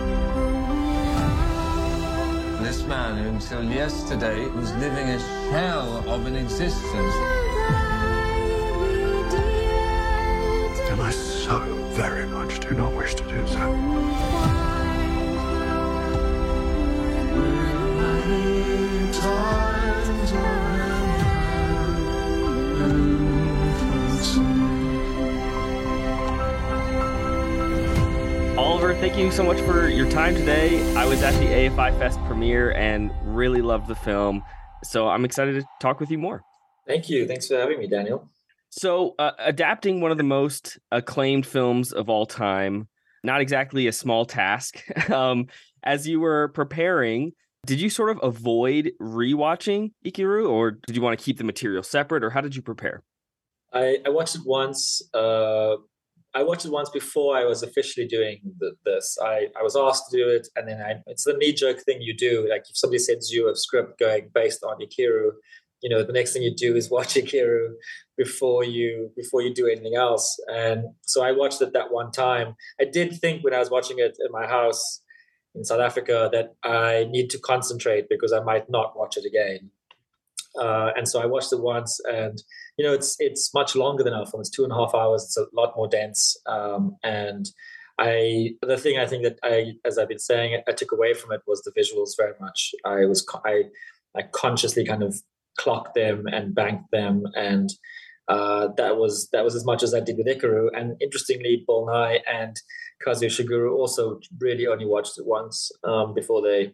This 2.65 2.83
man 2.85 3.19
who 3.19 3.29
until 3.29 3.63
yesterday 3.63 4.47
was 4.49 4.73
living 4.77 5.07
a 5.11 5.19
shell 5.51 6.03
of 6.09 6.25
an 6.25 6.35
existence. 6.35 7.15
And 10.91 10.99
I 11.03 11.11
so 11.11 11.59
very 11.91 12.27
much 12.27 12.61
do 12.61 12.71
not 12.71 12.95
wish 12.95 13.17
to 13.17 13.25
do 13.25 13.47
so. 13.49 14.15
Oliver, 28.57 28.95
thank 28.95 29.19
you 29.19 29.31
so 29.31 29.43
much 29.43 29.61
for 29.61 29.89
your 29.89 30.11
time 30.11 30.35
today. 30.35 30.81
I 30.95 31.05
was 31.05 31.23
at 31.23 31.35
the 31.35 31.47
AFI 31.47 31.99
Fest 31.99 32.19
premiere 32.35 32.73
and 32.73 33.13
really 33.23 33.63
loved 33.63 33.87
the 33.87 33.95
film. 33.95 34.43
So 34.83 35.09
I'm 35.09 35.25
excited 35.25 35.61
to 35.61 35.67
talk 35.81 36.01
with 36.01 36.11
you 36.11 36.19
more. 36.19 36.43
Thank 36.85 37.09
you. 37.09 37.29
Thanks 37.29 37.47
for 37.47 37.57
having 37.57 37.79
me, 37.79 37.87
Daniel. 37.87 38.29
So, 38.71 39.15
uh, 39.21 39.31
adapting 39.39 40.01
one 40.01 40.11
of 40.11 40.19
the 40.19 40.25
most 40.25 40.81
acclaimed 40.91 41.47
films 41.47 41.93
of 41.93 42.11
all 42.11 42.27
time, 42.27 42.89
not 43.23 43.41
exactly 43.41 43.87
a 43.87 43.93
small 43.93 44.27
task. 44.27 44.83
um, 45.11 45.47
as 45.85 46.09
you 46.09 46.19
were 46.19 46.49
preparing, 46.49 47.35
did 47.67 47.81
you 47.81 47.89
sort 47.89 48.11
of 48.11 48.19
avoid 48.21 48.91
rewatching 49.01 49.93
Ikiru 50.05 50.51
or 50.51 50.73
did 50.73 50.97
you 50.97 51.03
want 51.03 51.17
to 51.17 51.25
keep 51.25 51.39
the 51.39 51.45
material 51.45 51.85
separate 51.85 52.25
or 52.25 52.31
how 52.31 52.41
did 52.41 52.57
you 52.57 52.63
prepare? 52.63 53.05
I, 53.73 53.99
I 54.05 54.09
watched 54.09 54.35
it 54.35 54.43
once. 54.45 55.03
Uh, 55.15 55.77
I 56.35 56.43
watched 56.43 56.65
it 56.65 56.73
once 56.73 56.91
before 56.91 57.37
I 57.37 57.45
was 57.45 57.63
officially 57.63 58.07
doing 58.07 58.41
the, 58.59 58.73
this. 58.85 59.17
I, 59.23 59.49
I 59.59 59.63
was 59.63 59.77
asked 59.77 60.11
to 60.11 60.17
do 60.17 60.29
it, 60.29 60.49
and 60.57 60.69
then 60.69 60.81
I, 60.81 60.95
it's 61.07 61.25
the 61.25 61.35
knee 61.35 61.53
jerk 61.53 61.81
thing 61.83 62.03
you 62.03 62.15
do. 62.17 62.49
Like 62.51 62.65
if 62.69 62.77
somebody 62.77 62.99
sends 62.99 63.31
you 63.31 63.49
a 63.49 63.55
script 63.55 64.01
going 64.01 64.31
based 64.35 64.65
on 64.65 64.79
Ikiru, 64.79 65.31
you 65.81 65.91
know 65.91 66.03
the 66.03 66.13
next 66.13 66.33
thing 66.33 66.43
you 66.43 66.55
do 66.55 66.75
is 66.75 66.91
watch 66.97 67.15
Ikiru 67.15 67.75
before 68.17 68.65
you 68.65 69.13
before 69.17 69.43
you 69.43 69.55
do 69.55 69.67
anything 69.67 69.95
else. 69.95 70.37
And 70.49 70.87
so 71.03 71.23
I 71.23 71.33
watched 71.33 71.63
it 71.63 71.73
that 71.73 71.93
one 71.93 72.11
time. 72.11 72.57
I 72.81 72.85
did 72.85 73.15
think 73.21 73.45
when 73.45 73.55
I 73.55 73.59
was 73.59 73.71
watching 73.71 73.99
it 73.99 74.17
in 74.19 74.33
my 74.33 74.47
house 74.47 75.03
in 75.55 75.65
South 75.65 75.81
Africa 75.81 76.29
that 76.33 76.57
I 76.65 77.07
need 77.11 77.31
to 77.31 77.39
concentrate 77.39 78.09
because 78.09 78.33
I 78.33 78.41
might 78.41 78.69
not 78.69 78.99
watch 78.99 79.17
it 79.17 79.25
again. 79.25 79.71
Uh, 80.61 80.91
and 80.97 81.09
so 81.09 81.21
I 81.21 81.27
watched 81.27 81.53
it 81.53 81.61
once, 81.61 82.01
and 82.05 82.41
you 82.77 82.85
know 82.85 82.93
it's 82.93 83.17
it's 83.19 83.53
much 83.55 83.77
longer 83.77 84.03
than 84.03 84.15
our 84.15 84.27
film. 84.27 84.41
It's 84.41 84.51
two 84.51 84.65
and 84.65 84.73
a 84.73 84.77
half 84.77 84.95
hours. 84.95 85.25
It's 85.25 85.37
a 85.37 85.47
lot 85.53 85.75
more 85.77 85.89
dense. 85.89 86.37
Um, 86.47 86.97
and 87.03 87.47
I 87.99 88.55
the 88.63 88.77
thing 88.77 88.99
I 88.99 89.07
think 89.07 89.23
that 89.23 89.39
I, 89.43 89.75
as 89.85 89.99
I've 89.99 90.09
been 90.09 90.19
saying, 90.19 90.61
I 90.67 90.73
took 90.73 90.93
away 90.93 91.15
from 91.15 91.33
it 91.33 91.43
was 91.47 91.63
the 91.63 91.73
visuals 91.73 92.11
very 92.17 92.35
much. 92.41 92.75
I 92.85 93.05
was 93.05 93.27
I 93.45 93.65
I 94.17 94.23
consciously 94.33 94.85
kind 94.85 95.03
of 95.03 95.15
clocked 95.59 95.95
them 95.95 96.27
and 96.27 96.55
banked 96.55 96.91
them, 96.91 97.25
and 97.37 97.71
uh, 98.29 98.69
that 98.77 98.97
was 98.97 99.29
that 99.33 99.45
was 99.45 99.55
as 99.55 99.65
much 99.65 99.83
as 99.83 99.95
I 99.95 100.01
did 100.01 100.17
with 100.17 100.27
Ikiru. 100.27 100.69
And 100.75 101.01
interestingly, 101.01 101.65
Nighy 101.69 102.21
and 102.33 102.57
Kazuo 103.07 103.27
Ishiguro 103.27 103.73
also 103.77 104.19
really 104.39 104.67
only 104.67 104.87
watched 104.87 105.19
it 105.19 105.27
once 105.27 105.71
um, 105.85 106.15
before 106.15 106.43
they 106.43 106.73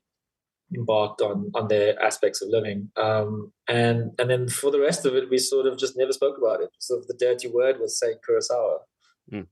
embarked 0.75 1.21
on 1.21 1.51
on 1.55 1.69
their 1.69 2.01
aspects 2.03 2.43
of 2.43 2.49
living. 2.51 2.91
Um, 2.97 3.53
and 3.69 4.13
and 4.19 4.31
then 4.31 4.49
for 4.49 4.71
the 4.71 4.81
rest 4.81 5.05
of 5.07 5.15
it, 5.15 5.31
we 5.31 5.39
sort 5.39 5.67
of 5.67 5.79
just 5.79 5.97
never 5.97 6.13
spoke 6.13 6.37
about 6.39 6.61
it. 6.61 6.71
So 6.79 7.03
the 7.07 7.15
dirty 7.15 7.49
word 7.49 7.79
was 7.81 7.99
say 7.99 8.15
Kurosawa. 8.29 8.79
Mm. 9.33 9.47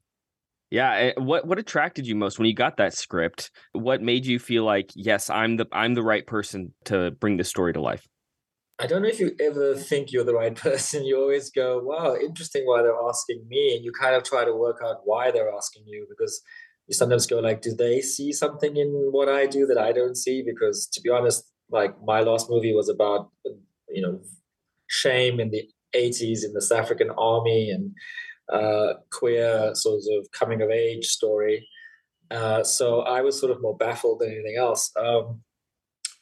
Yeah, 0.70 0.92
eh, 0.92 1.12
what 1.16 1.46
what 1.46 1.58
attracted 1.58 2.06
you 2.06 2.14
most 2.14 2.38
when 2.38 2.46
you 2.46 2.54
got 2.54 2.76
that 2.76 2.94
script? 2.94 3.50
What 3.72 4.02
made 4.02 4.26
you 4.26 4.38
feel 4.38 4.64
like, 4.64 4.90
yes, 4.94 5.30
I'm 5.30 5.56
the 5.56 5.66
I'm 5.72 5.94
the 5.94 6.02
right 6.02 6.26
person 6.26 6.74
to 6.86 7.10
bring 7.12 7.36
this 7.36 7.48
story 7.48 7.72
to 7.72 7.80
life? 7.80 8.06
I 8.80 8.86
don't 8.86 9.02
know 9.02 9.08
if 9.08 9.18
you 9.18 9.34
ever 9.40 9.74
think 9.74 10.12
you're 10.12 10.24
the 10.24 10.34
right 10.34 10.54
person. 10.68 11.04
You 11.04 11.20
always 11.20 11.50
go, 11.50 11.80
wow, 11.82 12.14
interesting 12.14 12.62
why 12.64 12.82
they're 12.82 13.08
asking 13.08 13.44
me. 13.48 13.74
And 13.74 13.84
you 13.84 13.92
kind 13.92 14.14
of 14.14 14.22
try 14.22 14.44
to 14.44 14.54
work 14.54 14.80
out 14.84 15.00
why 15.04 15.30
they're 15.30 15.52
asking 15.52 15.82
you 15.86 16.06
because 16.08 16.40
you 16.88 16.94
sometimes 16.94 17.26
go 17.26 17.38
like, 17.38 17.60
do 17.60 17.74
they 17.74 18.00
see 18.00 18.32
something 18.32 18.76
in 18.76 18.88
what 19.12 19.28
I 19.28 19.46
do 19.46 19.66
that 19.66 19.78
I 19.78 19.92
don't 19.92 20.16
see? 20.16 20.42
Because 20.42 20.86
to 20.88 21.00
be 21.00 21.10
honest, 21.10 21.44
like 21.70 21.94
my 22.02 22.20
last 22.20 22.48
movie 22.50 22.74
was 22.74 22.88
about, 22.88 23.30
you 23.88 24.02
know, 24.02 24.20
shame 24.88 25.38
in 25.38 25.50
the 25.50 25.68
80s 25.94 26.44
in 26.44 26.54
the 26.54 26.62
South 26.62 26.80
African 26.80 27.10
army 27.10 27.70
and 27.70 27.92
uh, 28.50 28.94
queer 29.12 29.74
sort 29.74 30.02
of 30.12 30.30
coming 30.32 30.62
of 30.62 30.70
age 30.70 31.06
story. 31.06 31.68
Uh, 32.30 32.64
so 32.64 33.00
I 33.00 33.20
was 33.20 33.38
sort 33.38 33.52
of 33.52 33.60
more 33.60 33.76
baffled 33.76 34.20
than 34.20 34.30
anything 34.30 34.56
else. 34.58 34.90
Um, 34.98 35.42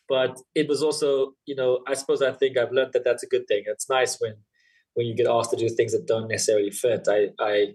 but 0.09 0.41
it 0.55 0.69
was 0.69 0.83
also 0.83 1.33
you 1.47 1.57
know 1.57 1.81
i 1.89 1.95
suppose 1.95 2.23
i 2.23 2.31
think 2.31 2.57
i've 2.57 2.71
learned 2.71 2.93
that 2.93 3.05
that's 3.05 3.23
a 3.23 3.29
good 3.29 3.47
thing 3.49 3.65
it's 3.67 3.89
nice 3.89 4.19
when 4.21 4.35
when 4.95 5.07
you 5.07 5.15
get 5.15 5.27
asked 5.27 5.51
to 5.51 5.57
do 5.57 5.69
things 5.69 5.93
that 5.93 6.07
don't 6.07 6.29
necessarily 6.29 6.71
fit 6.71 7.07
i 7.09 7.29
i 7.41 7.75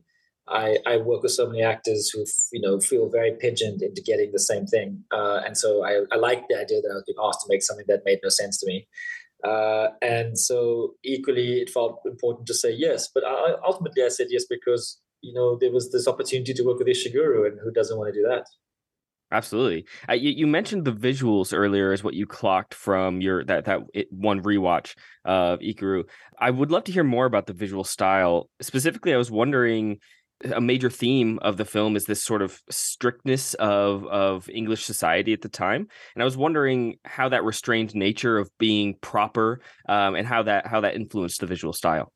I, 0.52 0.78
I 0.86 0.98
work 0.98 1.24
with 1.24 1.32
so 1.32 1.48
many 1.48 1.64
actors 1.64 2.10
who 2.10 2.26
you 2.52 2.62
know 2.62 2.80
feel 2.80 3.10
very 3.10 3.32
pigeoned 3.32 3.82
into 3.82 4.02
getting 4.02 4.32
the 4.32 4.40
same 4.40 4.66
thing, 4.66 5.04
uh, 5.12 5.42
and 5.46 5.58
so 5.58 5.84
I, 5.84 6.02
I 6.12 6.18
like 6.18 6.48
the 6.50 6.58
idea 6.60 6.82
that 6.82 6.90
I 6.92 6.96
was 6.96 7.04
being 7.08 7.18
asked 7.24 7.42
to 7.42 7.48
make 7.50 7.64
something 7.64 7.86
that 7.88 8.04
made 8.06 8.20
no 8.24 8.30
sense 8.30 8.60
to 8.60 8.68
me, 8.68 8.88
uh, 9.44 9.88
and 10.02 10.38
so 10.38 10.96
equally 11.04 11.62
it 11.62 11.70
felt 11.70 12.00
important 12.06 12.48
to 12.48 12.54
say 12.54 12.72
yes. 12.72 13.10
But 13.14 13.24
I, 13.26 13.56
ultimately, 13.66 14.04
I 14.04 14.10
said 14.10 14.28
yes 14.30 14.46
because 14.50 15.00
you 15.22 15.34
know 15.34 15.58
there 15.60 15.72
was 15.72 15.92
this 15.92 16.08
opportunity 16.08 16.54
to 16.54 16.64
work 16.64 16.80
with 16.80 16.88
Ishiguro, 16.88 17.48
and 17.48 17.60
who 17.64 17.72
doesn't 17.72 17.98
want 17.98 18.14
to 18.14 18.20
do 18.20 18.28
that? 18.28 18.46
Absolutely. 19.34 19.86
Uh, 20.10 20.14
you, 20.14 20.32
you, 20.32 20.46
mentioned 20.46 20.84
the 20.84 20.92
visuals 20.92 21.58
earlier 21.58 21.94
as 21.94 22.04
what 22.04 22.16
you 22.16 22.28
clocked 22.28 22.74
from 22.74 23.22
your 23.22 23.46
that 23.46 23.64
that 23.64 23.80
one 24.10 24.44
rewatch 24.44 24.96
of 25.24 25.60
Ikiru. 25.60 26.04
I 26.38 26.52
would 26.52 26.70
love 26.70 26.84
to 26.86 26.92
hear 26.92 27.06
more 27.06 27.26
about 27.26 27.46
the 27.46 27.54
visual 27.54 27.86
style. 27.86 28.50
Specifically, 28.62 29.14
I 29.14 29.18
was 29.18 29.32
wondering 29.32 30.00
a 30.54 30.62
major 30.62 30.90
theme 30.90 31.40
of 31.42 31.58
the 31.58 31.66
film 31.66 31.96
is 31.96 32.06
this 32.06 32.24
sort 32.24 32.42
of 32.42 32.62
strictness 32.70 33.54
of 33.56 34.06
of 34.08 34.50
English 34.50 34.86
society 34.86 35.34
at 35.34 35.42
the 35.42 35.50
time, 35.50 35.88
and 36.16 36.22
I 36.22 36.26
was 36.26 36.38
wondering 36.38 36.98
how 37.06 37.30
that 37.30 37.44
restrained 37.44 37.96
nature 37.96 38.38
of 38.38 38.50
being 38.58 38.96
proper 39.02 39.62
um, 39.88 40.16
and 40.16 40.28
how 40.28 40.44
that 40.44 40.68
how 40.68 40.82
that 40.82 40.96
influenced 40.96 41.42
the 41.42 41.48
visual 41.48 41.74
style. 41.74 42.12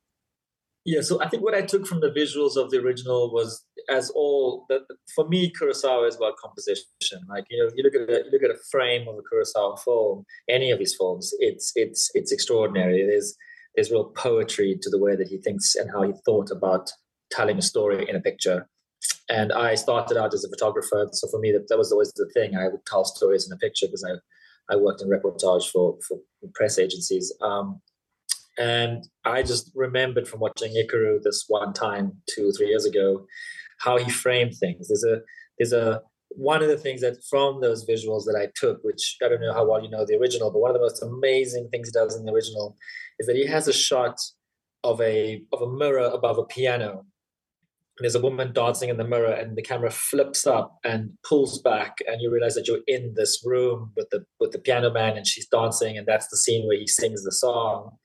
Yeah, 0.84 1.00
so 1.00 1.20
I 1.20 1.28
think 1.28 1.42
what 1.42 1.54
I 1.54 1.62
took 1.62 1.84
from 1.84 2.00
the 2.00 2.10
visuals 2.10 2.56
of 2.56 2.70
the 2.70 2.78
original 2.78 3.32
was, 3.32 3.64
as 3.90 4.08
all 4.10 4.66
that 4.68 4.82
for 5.16 5.28
me, 5.28 5.52
Kurosawa 5.52 6.06
is 6.06 6.14
about 6.14 6.36
composition. 6.36 6.86
Like 7.28 7.44
you 7.50 7.58
know, 7.58 7.70
you 7.74 7.82
look 7.82 7.94
at 7.94 8.08
a, 8.08 8.24
you 8.24 8.30
look 8.32 8.44
at 8.44 8.50
a 8.50 8.58
frame 8.70 9.08
of 9.08 9.16
a 9.16 9.22
Kurosawa 9.22 9.80
film, 9.80 10.24
any 10.48 10.70
of 10.70 10.78
his 10.78 10.94
films, 10.96 11.32
it's 11.40 11.72
it's 11.74 12.10
it's 12.14 12.30
extraordinary. 12.30 13.04
There's 13.04 13.36
there's 13.74 13.90
real 13.90 14.12
poetry 14.16 14.78
to 14.80 14.88
the 14.88 14.98
way 14.98 15.16
that 15.16 15.28
he 15.28 15.38
thinks 15.38 15.74
and 15.74 15.90
how 15.90 16.02
he 16.02 16.12
thought 16.24 16.50
about 16.50 16.90
telling 17.30 17.58
a 17.58 17.62
story 17.62 18.08
in 18.08 18.16
a 18.16 18.20
picture. 18.20 18.68
And 19.28 19.52
I 19.52 19.74
started 19.74 20.16
out 20.16 20.34
as 20.34 20.44
a 20.44 20.48
photographer, 20.48 21.08
so 21.12 21.28
for 21.28 21.40
me 21.40 21.52
that, 21.52 21.68
that 21.68 21.78
was 21.78 21.92
always 21.92 22.12
the 22.12 22.30
thing. 22.32 22.56
I 22.56 22.68
would 22.68 22.84
tell 22.86 23.04
stories 23.04 23.46
in 23.46 23.52
a 23.52 23.58
picture 23.58 23.86
because 23.86 24.04
I 24.04 24.14
I 24.68 24.76
worked 24.76 25.02
in 25.02 25.08
reportage 25.08 25.70
for 25.70 25.98
for 26.06 26.18
press 26.54 26.78
agencies. 26.78 27.32
Um, 27.40 27.80
and 28.58 29.06
I 29.24 29.42
just 29.42 29.70
remembered 29.74 30.26
from 30.26 30.40
watching 30.40 30.74
Ikiru 30.74 31.22
this 31.22 31.44
one 31.48 31.72
time 31.72 32.12
two, 32.28 32.48
or 32.48 32.52
three 32.52 32.68
years 32.68 32.84
ago, 32.84 33.26
how 33.78 33.98
he 33.98 34.10
framed 34.10 34.54
things. 34.56 34.88
There's 34.88 35.04
a 35.04 35.20
there's 35.58 35.72
a 35.72 36.02
one 36.30 36.62
of 36.62 36.68
the 36.68 36.76
things 36.76 37.00
that 37.00 37.22
from 37.28 37.60
those 37.60 37.86
visuals 37.86 38.24
that 38.24 38.36
I 38.38 38.48
took, 38.54 38.82
which 38.82 39.16
I 39.24 39.28
don't 39.28 39.40
know 39.40 39.52
how 39.52 39.68
well 39.68 39.82
you 39.82 39.90
know 39.90 40.04
the 40.04 40.18
original, 40.18 40.50
but 40.50 40.60
one 40.60 40.70
of 40.70 40.74
the 40.74 40.82
most 40.82 41.02
amazing 41.02 41.68
things 41.70 41.88
he 41.88 41.92
does 41.92 42.16
in 42.16 42.24
the 42.24 42.32
original 42.32 42.76
is 43.18 43.26
that 43.26 43.36
he 43.36 43.46
has 43.46 43.68
a 43.68 43.72
shot 43.72 44.18
of 44.84 45.00
a 45.00 45.42
of 45.52 45.62
a 45.62 45.70
mirror 45.70 46.10
above 46.12 46.38
a 46.38 46.44
piano. 46.44 47.04
There's 47.98 48.14
a 48.14 48.20
woman 48.20 48.52
dancing 48.52 48.90
in 48.90 48.98
the 48.98 49.04
mirror, 49.04 49.32
and 49.32 49.56
the 49.56 49.62
camera 49.62 49.90
flips 49.90 50.46
up 50.46 50.78
and 50.84 51.12
pulls 51.26 51.60
back, 51.62 51.96
and 52.06 52.20
you 52.20 52.30
realize 52.30 52.54
that 52.54 52.68
you're 52.68 52.84
in 52.86 53.14
this 53.14 53.42
room 53.44 53.92
with 53.96 54.10
the 54.10 54.24
with 54.38 54.52
the 54.52 54.58
piano 54.58 54.90
man, 54.90 55.16
and 55.16 55.26
she's 55.26 55.48
dancing, 55.48 55.96
and 55.96 56.06
that's 56.06 56.28
the 56.28 56.36
scene 56.36 56.66
where 56.66 56.78
he 56.78 56.86
sings 56.86 57.22
the 57.24 57.32
song 57.32 57.96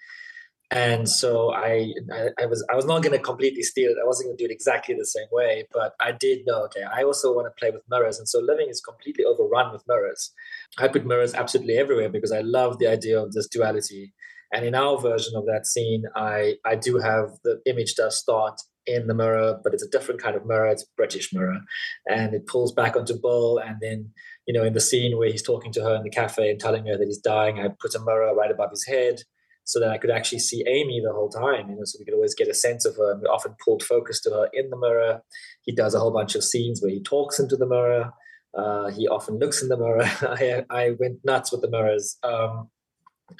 and 0.72 1.10
so 1.10 1.54
I, 1.54 1.94
I, 2.14 2.30
I 2.44 2.46
was 2.46 2.66
I 2.72 2.76
was 2.76 2.86
not 2.86 3.04
going 3.04 3.12
to 3.12 3.20
completely 3.20 3.62
steal 3.62 3.92
it. 3.92 3.98
I 4.02 4.08
wasn't 4.08 4.30
going 4.30 4.38
to 4.38 4.44
do 4.44 4.50
it 4.50 4.54
exactly 4.54 4.96
the 4.96 5.06
same 5.06 5.28
way, 5.30 5.68
but 5.74 5.94
I 6.00 6.14
did 6.14 6.46
know. 6.48 6.64
Okay, 6.66 6.84
I 6.84 7.04
also 7.04 7.34
want 7.36 7.48
to 7.48 7.60
play 7.60 7.72
with 7.72 7.84
mirrors, 7.90 8.18
and 8.18 8.28
so 8.28 8.40
living 8.40 8.68
is 8.70 8.80
completely 8.80 9.26
overrun 9.26 9.74
with 9.74 9.84
mirrors. 9.86 10.32
I 10.78 10.88
put 10.88 11.06
mirrors 11.06 11.34
absolutely 11.34 11.78
everywhere 11.78 12.08
because 12.08 12.32
I 12.32 12.40
love 12.40 12.80
the 12.80 12.88
idea 12.88 13.22
of 13.22 13.34
this 13.34 13.48
duality. 13.48 14.14
And 14.54 14.66
in 14.66 14.74
our 14.74 14.98
version 14.98 15.34
of 15.36 15.46
that 15.46 15.68
scene, 15.68 16.06
I 16.16 16.56
I 16.66 16.76
do 16.76 16.98
have 17.00 17.32
the 17.44 17.60
image 17.66 17.96
does 17.96 18.18
start 18.18 18.62
in 18.94 19.08
the 19.08 19.14
mirror, 19.14 19.60
but 19.64 19.74
it's 19.74 19.84
a 19.84 19.90
different 19.90 20.22
kind 20.22 20.36
of 20.36 20.46
mirror. 20.46 20.68
It's 20.68 20.86
British 20.98 21.34
mirror, 21.34 21.60
and 22.08 22.34
it 22.34 22.48
pulls 22.48 22.74
back 22.74 22.96
onto 22.96 23.20
Bill. 23.20 23.58
and 23.58 23.78
then 23.82 24.12
you 24.48 24.54
know 24.54 24.64
in 24.64 24.74
the 24.74 24.80
scene 24.80 25.18
where 25.18 25.30
he's 25.30 25.44
talking 25.44 25.72
to 25.74 25.84
her 25.84 25.96
in 25.96 26.04
the 26.04 26.10
cafe 26.10 26.50
and 26.50 26.60
telling 26.60 26.86
her 26.86 26.98
that 26.98 27.06
he's 27.06 27.20
dying, 27.20 27.60
I 27.60 27.70
put 27.80 27.96
a 27.96 28.00
mirror 28.00 28.34
right 28.36 28.52
above 28.52 28.72
his 28.72 28.86
head 28.86 29.22
so 29.64 29.80
that 29.80 29.90
I 29.90 29.98
could 29.98 30.10
actually 30.10 30.40
see 30.40 30.64
Aimee 30.68 31.02
the 31.02 31.14
whole 31.14 31.30
time, 31.30 31.70
you 31.70 31.76
know, 31.76 31.84
so 31.84 31.98
we 32.00 32.06
could 32.06 32.14
always 32.14 32.36
get 32.36 32.48
a 32.50 32.54
sense 32.54 32.86
of 32.86 32.96
her. 32.98 33.12
And 33.12 33.22
we 33.22 33.28
often 33.28 33.56
pulled 33.64 33.84
focus 33.84 34.20
to 34.22 34.30
her 34.32 34.50
in 34.54 34.70
the 34.70 34.78
mirror. 34.78 35.22
He 35.62 35.74
does 35.74 35.94
a 35.94 36.00
whole 36.00 36.12
bunch 36.12 36.36
of 36.36 36.44
scenes 36.44 36.82
where 36.82 36.92
he 36.92 37.02
talks 37.02 37.40
into 37.40 37.56
the 37.56 37.68
mirror. 37.68 38.12
Uh, 38.58 38.90
he 38.90 39.08
often 39.08 39.40
looks 39.40 39.62
in 39.62 39.70
the 39.70 39.78
mirror. 39.78 40.04
I, 40.22 40.66
I 40.70 40.90
went 41.00 41.20
nuts 41.24 41.52
with 41.52 41.62
the 41.62 41.70
mirrors, 41.70 42.18
um, 42.24 42.70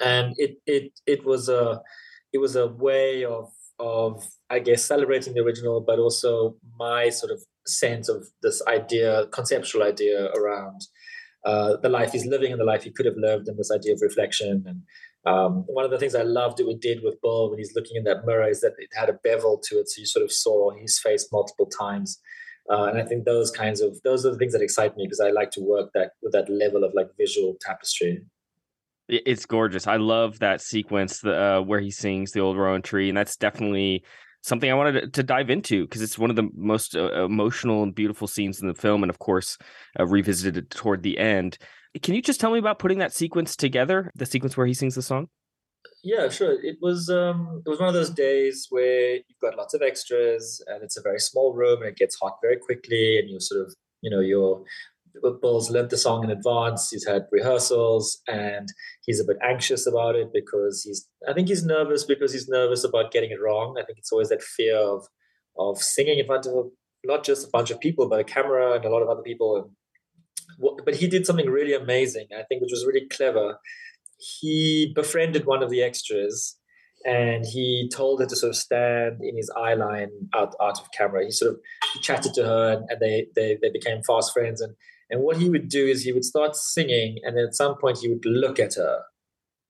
and 0.00 0.34
it 0.38 0.56
it 0.66 0.92
it 1.06 1.26
was 1.26 1.50
a 1.50 1.82
it 2.32 2.38
was 2.38 2.56
a 2.56 2.66
way 2.66 3.24
of 3.26 3.50
of 3.82 4.22
I 4.48 4.60
guess 4.60 4.84
celebrating 4.84 5.34
the 5.34 5.40
original, 5.40 5.80
but 5.80 5.98
also 5.98 6.56
my 6.78 7.10
sort 7.10 7.32
of 7.32 7.42
sense 7.66 8.08
of 8.08 8.26
this 8.42 8.62
idea, 8.66 9.26
conceptual 9.32 9.82
idea 9.82 10.30
around 10.32 10.80
uh, 11.44 11.76
the 11.82 11.88
life 11.88 12.12
he's 12.12 12.26
living 12.26 12.52
and 12.52 12.60
the 12.60 12.64
life 12.64 12.84
he 12.84 12.90
could 12.90 13.06
have 13.06 13.16
lived, 13.16 13.48
and 13.48 13.58
this 13.58 13.72
idea 13.72 13.92
of 13.92 14.00
reflection 14.00 14.64
and 14.66 14.82
um, 15.24 15.64
one 15.68 15.84
of 15.84 15.90
the 15.90 15.98
things 15.98 16.14
I 16.14 16.22
loved 16.22 16.58
that 16.58 16.66
we 16.66 16.74
did 16.74 17.00
with 17.02 17.20
Bill 17.22 17.50
when 17.50 17.58
he's 17.58 17.74
looking 17.76 17.96
in 17.96 18.04
that 18.04 18.26
mirror 18.26 18.48
is 18.48 18.60
that 18.60 18.72
it 18.78 18.90
had 18.92 19.08
a 19.08 19.18
bevel 19.24 19.60
to 19.68 19.76
it, 19.76 19.88
so 19.88 20.00
you 20.00 20.06
sort 20.06 20.24
of 20.24 20.32
saw 20.32 20.70
his 20.72 20.98
face 20.98 21.28
multiple 21.32 21.66
times. 21.66 22.20
Uh, 22.70 22.84
and 22.84 22.98
I 22.98 23.04
think 23.04 23.24
those 23.24 23.50
kinds 23.50 23.80
of 23.80 24.00
those 24.02 24.24
are 24.24 24.30
the 24.30 24.38
things 24.38 24.52
that 24.52 24.62
excite 24.62 24.96
me 24.96 25.04
because 25.04 25.20
I 25.20 25.30
like 25.30 25.50
to 25.52 25.60
work 25.60 25.90
that 25.94 26.12
with 26.22 26.32
that 26.32 26.48
level 26.48 26.84
of 26.84 26.92
like 26.94 27.08
visual 27.18 27.56
tapestry. 27.60 28.22
It's 29.12 29.44
gorgeous. 29.44 29.86
I 29.86 29.96
love 29.96 30.38
that 30.38 30.62
sequence 30.62 31.22
uh, 31.24 31.60
where 31.64 31.80
he 31.80 31.90
sings 31.90 32.32
the 32.32 32.40
old 32.40 32.56
rowan 32.56 32.80
tree, 32.80 33.10
and 33.10 33.16
that's 33.16 33.36
definitely 33.36 34.04
something 34.42 34.70
I 34.70 34.74
wanted 34.74 35.12
to 35.12 35.22
dive 35.22 35.50
into 35.50 35.84
because 35.84 36.00
it's 36.00 36.18
one 36.18 36.30
of 36.30 36.36
the 36.36 36.48
most 36.54 36.96
uh, 36.96 37.24
emotional 37.24 37.82
and 37.82 37.94
beautiful 37.94 38.26
scenes 38.26 38.60
in 38.62 38.68
the 38.68 38.74
film, 38.74 39.02
and 39.02 39.10
of 39.10 39.18
course, 39.18 39.58
uh, 40.00 40.06
revisited 40.06 40.56
it 40.56 40.70
toward 40.70 41.02
the 41.02 41.18
end. 41.18 41.58
Can 42.02 42.14
you 42.14 42.22
just 42.22 42.40
tell 42.40 42.52
me 42.52 42.58
about 42.58 42.78
putting 42.78 42.98
that 42.98 43.12
sequence 43.12 43.54
together? 43.54 44.10
The 44.14 44.24
sequence 44.24 44.56
where 44.56 44.66
he 44.66 44.74
sings 44.74 44.94
the 44.94 45.02
song. 45.02 45.28
Yeah, 46.02 46.28
sure. 46.28 46.64
It 46.64 46.78
was 46.80 47.08
um, 47.10 47.62
it 47.66 47.68
was 47.68 47.78
one 47.78 47.88
of 47.88 47.94
those 47.94 48.10
days 48.10 48.66
where 48.70 49.16
you've 49.16 49.40
got 49.42 49.56
lots 49.56 49.74
of 49.74 49.82
extras, 49.82 50.64
and 50.66 50.82
it's 50.82 50.96
a 50.96 51.02
very 51.02 51.20
small 51.20 51.52
room, 51.52 51.80
and 51.82 51.90
it 51.90 51.96
gets 51.96 52.16
hot 52.20 52.38
very 52.42 52.56
quickly, 52.56 53.18
and 53.18 53.28
you're 53.28 53.40
sort 53.40 53.66
of 53.66 53.74
you 54.00 54.10
know 54.10 54.20
you're 54.20 54.64
Bill's 55.40 55.70
learned 55.70 55.90
the 55.90 55.96
song 55.96 56.24
in 56.24 56.30
advance. 56.30 56.90
He's 56.90 57.06
had 57.06 57.26
rehearsals, 57.30 58.20
and 58.26 58.68
he's 59.04 59.20
a 59.20 59.24
bit 59.24 59.36
anxious 59.42 59.86
about 59.86 60.16
it 60.16 60.28
because 60.32 60.82
he's. 60.84 61.06
I 61.28 61.32
think 61.32 61.48
he's 61.48 61.64
nervous 61.64 62.04
because 62.04 62.32
he's 62.32 62.48
nervous 62.48 62.84
about 62.84 63.12
getting 63.12 63.30
it 63.30 63.40
wrong. 63.40 63.76
I 63.78 63.84
think 63.84 63.98
it's 63.98 64.12
always 64.12 64.30
that 64.30 64.42
fear 64.42 64.76
of 64.76 65.06
of 65.58 65.78
singing 65.78 66.18
in 66.18 66.26
front 66.26 66.46
of 66.46 66.54
a, 66.54 66.62
not 67.04 67.24
just 67.24 67.46
a 67.46 67.50
bunch 67.50 67.70
of 67.70 67.80
people, 67.80 68.08
but 68.08 68.20
a 68.20 68.24
camera 68.24 68.72
and 68.72 68.84
a 68.84 68.88
lot 68.88 69.02
of 69.02 69.08
other 69.08 69.22
people, 69.22 69.56
and 69.56 69.70
but 70.84 70.96
he 70.96 71.06
did 71.06 71.26
something 71.26 71.48
really 71.48 71.74
amazing, 71.74 72.28
I 72.36 72.42
think, 72.42 72.62
which 72.62 72.72
was 72.72 72.86
really 72.86 73.06
clever. 73.08 73.58
He 74.18 74.92
befriended 74.94 75.46
one 75.46 75.62
of 75.62 75.70
the 75.70 75.82
extras 75.82 76.56
and 77.04 77.44
he 77.44 77.90
told 77.92 78.20
her 78.20 78.26
to 78.26 78.36
sort 78.36 78.50
of 78.50 78.56
stand 78.56 79.20
in 79.20 79.36
his 79.36 79.50
eye 79.56 79.74
line 79.74 80.10
out, 80.34 80.54
out 80.60 80.80
of 80.80 80.92
camera. 80.92 81.24
He 81.24 81.32
sort 81.32 81.52
of 81.52 81.60
he 81.94 82.00
chatted 82.00 82.34
to 82.34 82.44
her 82.44 82.72
and, 82.74 82.88
and 82.88 83.00
they, 83.00 83.26
they, 83.34 83.58
they 83.60 83.70
became 83.70 84.02
fast 84.04 84.32
friends. 84.32 84.60
And, 84.60 84.74
and 85.12 85.22
what 85.22 85.36
he 85.36 85.50
would 85.50 85.68
do 85.68 85.86
is 85.86 86.02
he 86.02 86.12
would 86.12 86.24
start 86.24 86.56
singing 86.56 87.18
and 87.22 87.36
then 87.36 87.44
at 87.44 87.54
some 87.54 87.76
point 87.76 87.98
he 87.98 88.08
would 88.08 88.24
look 88.24 88.58
at 88.58 88.74
her 88.74 89.02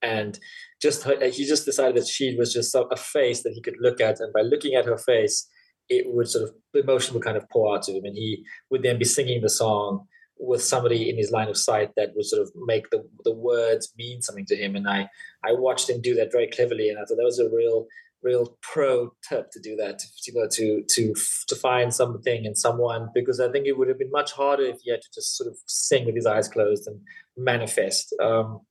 and 0.01 0.39
just 0.81 1.03
he 1.03 1.45
just 1.45 1.65
decided 1.65 1.95
that 1.95 2.07
she 2.07 2.35
was 2.35 2.53
just 2.53 2.75
a 2.75 2.95
face 2.95 3.43
that 3.43 3.53
he 3.53 3.61
could 3.61 3.77
look 3.79 4.01
at. 4.01 4.19
And 4.19 4.33
by 4.33 4.41
looking 4.41 4.75
at 4.75 4.85
her 4.85 4.97
face, 4.97 5.47
it 5.89 6.05
would 6.07 6.27
sort 6.27 6.43
of, 6.43 6.51
emotion 6.73 7.13
would 7.13 7.23
kind 7.23 7.37
of 7.37 7.47
pour 7.49 7.75
out 7.75 7.87
of 7.87 7.95
him 7.95 8.05
and 8.05 8.15
he 8.15 8.43
would 8.69 8.83
then 8.83 8.97
be 8.97 9.05
singing 9.05 9.41
the 9.41 9.49
song 9.49 10.05
with 10.39 10.61
somebody 10.61 11.09
in 11.09 11.17
his 11.17 11.31
line 11.31 11.47
of 11.47 11.57
sight 11.57 11.91
that 11.95 12.11
would 12.15 12.25
sort 12.25 12.41
of 12.41 12.51
make 12.65 12.89
the, 12.89 13.03
the 13.23 13.33
words 13.33 13.93
mean 13.97 14.21
something 14.21 14.45
to 14.45 14.55
him. 14.55 14.75
And 14.75 14.89
I, 14.89 15.09
I 15.45 15.53
watched 15.53 15.89
him 15.89 16.01
do 16.01 16.15
that 16.15 16.31
very 16.31 16.47
cleverly. 16.47 16.89
And 16.89 16.97
I 16.97 17.01
thought 17.01 17.15
that 17.17 17.23
was 17.23 17.39
a 17.39 17.49
real, 17.49 17.85
real 18.23 18.57
pro 18.61 19.13
tip 19.27 19.51
to 19.51 19.59
do 19.59 19.75
that, 19.75 20.03
you 20.25 20.33
know, 20.33 20.47
to, 20.51 20.83
to, 20.89 21.13
to 21.47 21.55
find 21.55 21.93
something 21.93 22.45
and 22.45 22.57
someone, 22.57 23.09
because 23.13 23.39
I 23.39 23.51
think 23.51 23.67
it 23.67 23.77
would 23.77 23.89
have 23.89 23.99
been 23.99 24.11
much 24.11 24.31
harder 24.31 24.63
if 24.63 24.77
he 24.81 24.91
had 24.91 25.01
to 25.01 25.09
just 25.13 25.37
sort 25.37 25.49
of 25.49 25.57
sing 25.65 26.05
with 26.05 26.15
his 26.15 26.25
eyes 26.25 26.47
closed 26.47 26.87
and 26.87 26.99
manifest. 27.37 28.15
Um, 28.21 28.61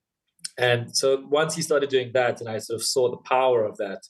and 0.57 0.95
so 0.95 1.25
once 1.29 1.55
he 1.55 1.61
started 1.61 1.89
doing 1.89 2.11
that 2.13 2.39
and 2.39 2.49
I 2.49 2.59
sort 2.59 2.79
of 2.79 2.83
saw 2.83 3.09
the 3.09 3.17
power 3.17 3.63
of 3.63 3.77
that, 3.77 4.01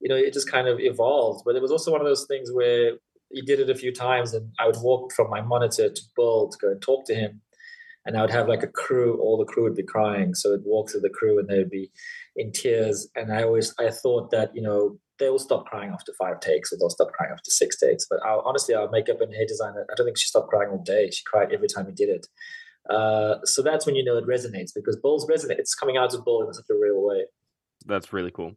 you 0.00 0.08
know, 0.08 0.16
it 0.16 0.32
just 0.32 0.50
kind 0.50 0.68
of 0.68 0.78
evolved. 0.80 1.42
But 1.44 1.56
it 1.56 1.62
was 1.62 1.72
also 1.72 1.92
one 1.92 2.00
of 2.00 2.06
those 2.06 2.26
things 2.26 2.52
where 2.52 2.92
he 3.30 3.42
did 3.42 3.60
it 3.60 3.70
a 3.70 3.74
few 3.74 3.92
times 3.92 4.32
and 4.32 4.52
I 4.58 4.66
would 4.66 4.78
walk 4.80 5.12
from 5.12 5.28
my 5.30 5.40
monitor 5.40 5.90
to 5.90 6.02
Bill 6.16 6.48
to 6.48 6.58
go 6.58 6.70
and 6.70 6.80
talk 6.80 7.06
to 7.06 7.14
him. 7.14 7.40
And 8.08 8.16
I 8.16 8.22
would 8.22 8.30
have 8.30 8.48
like 8.48 8.62
a 8.62 8.68
crew, 8.68 9.20
all 9.20 9.36
the 9.36 9.44
crew 9.44 9.64
would 9.64 9.74
be 9.74 9.82
crying. 9.82 10.34
So 10.34 10.54
I'd 10.54 10.60
walk 10.64 10.90
through 10.90 11.02
the 11.02 11.10
crew 11.10 11.38
and 11.38 11.46
they 11.46 11.58
would 11.58 11.68
be 11.68 11.90
in 12.36 12.52
tears. 12.52 13.06
And 13.14 13.30
I 13.30 13.42
always, 13.42 13.74
I 13.78 13.90
thought 13.90 14.30
that, 14.30 14.50
you 14.54 14.62
know, 14.62 14.98
they 15.18 15.28
will 15.28 15.38
stop 15.38 15.66
crying 15.66 15.90
after 15.92 16.14
five 16.18 16.40
takes 16.40 16.72
or 16.72 16.78
they'll 16.78 16.88
stop 16.88 17.12
crying 17.12 17.32
after 17.34 17.50
six 17.50 17.78
takes. 17.78 18.06
But 18.08 18.20
our, 18.24 18.42
honestly, 18.46 18.74
our 18.74 18.88
makeup 18.90 19.20
and 19.20 19.34
hair 19.34 19.44
designer, 19.46 19.86
I 19.90 19.94
don't 19.94 20.06
think 20.06 20.16
she 20.16 20.26
stopped 20.26 20.48
crying 20.48 20.70
all 20.70 20.82
day. 20.82 21.10
She 21.10 21.22
cried 21.26 21.52
every 21.52 21.68
time 21.68 21.84
we 21.84 21.92
did 21.92 22.08
it. 22.08 22.26
Uh, 22.88 23.44
so 23.44 23.60
that's 23.62 23.84
when 23.84 23.94
you 23.94 24.02
know 24.02 24.16
it 24.16 24.26
resonates 24.26 24.70
because 24.74 24.96
Bill's 24.96 25.28
resonate. 25.28 25.58
It's 25.58 25.74
coming 25.74 25.98
out 25.98 26.14
of 26.14 26.24
Bill 26.24 26.46
in 26.46 26.54
such 26.54 26.64
a 26.70 26.74
real 26.80 27.06
way. 27.06 27.26
That's 27.84 28.10
really 28.14 28.30
cool. 28.30 28.56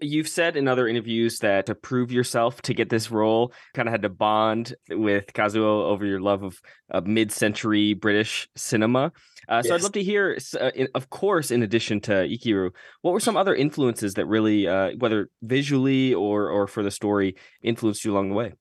You've 0.00 0.28
said 0.28 0.56
in 0.56 0.68
other 0.68 0.86
interviews 0.86 1.38
that 1.38 1.66
to 1.66 1.74
prove 1.74 2.12
yourself 2.12 2.60
to 2.62 2.74
get 2.74 2.90
this 2.90 3.10
role, 3.10 3.52
kind 3.74 3.88
of 3.88 3.92
had 3.92 4.02
to 4.02 4.10
bond 4.10 4.74
with 4.90 5.32
Kazuo 5.32 5.84
over 5.84 6.04
your 6.04 6.20
love 6.20 6.42
of, 6.42 6.60
of 6.90 7.06
mid-century 7.06 7.94
British 7.94 8.48
cinema. 8.56 9.12
Uh, 9.48 9.62
so 9.62 9.68
yes. 9.68 9.74
I'd 9.74 9.82
love 9.82 9.92
to 9.92 10.02
hear, 10.02 10.38
uh, 10.60 10.70
in, 10.74 10.88
of 10.94 11.08
course, 11.08 11.50
in 11.50 11.62
addition 11.62 12.00
to 12.02 12.12
Ikiru, 12.12 12.70
what 13.02 13.12
were 13.12 13.20
some 13.20 13.36
other 13.36 13.54
influences 13.54 14.14
that 14.14 14.26
really, 14.26 14.66
uh, 14.66 14.90
whether 14.98 15.30
visually 15.42 16.12
or 16.12 16.50
or 16.50 16.66
for 16.66 16.82
the 16.82 16.90
story, 16.90 17.36
influenced 17.62 18.04
you 18.04 18.12
along 18.12 18.28
the 18.30 18.34
way? 18.34 18.52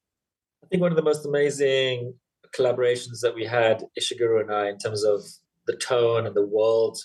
I 0.63 0.67
think 0.67 0.81
one 0.81 0.91
of 0.91 0.95
the 0.95 1.03
most 1.03 1.25
amazing 1.25 2.13
collaborations 2.57 3.19
that 3.21 3.33
we 3.35 3.45
had, 3.45 3.83
Ishiguro 3.99 4.41
and 4.41 4.51
I, 4.53 4.69
in 4.69 4.77
terms 4.77 5.03
of 5.03 5.21
the 5.67 5.75
tone 5.75 6.27
and 6.27 6.35
the 6.35 6.45
world 6.45 6.97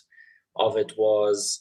of 0.56 0.76
it 0.76 0.92
was 0.96 1.60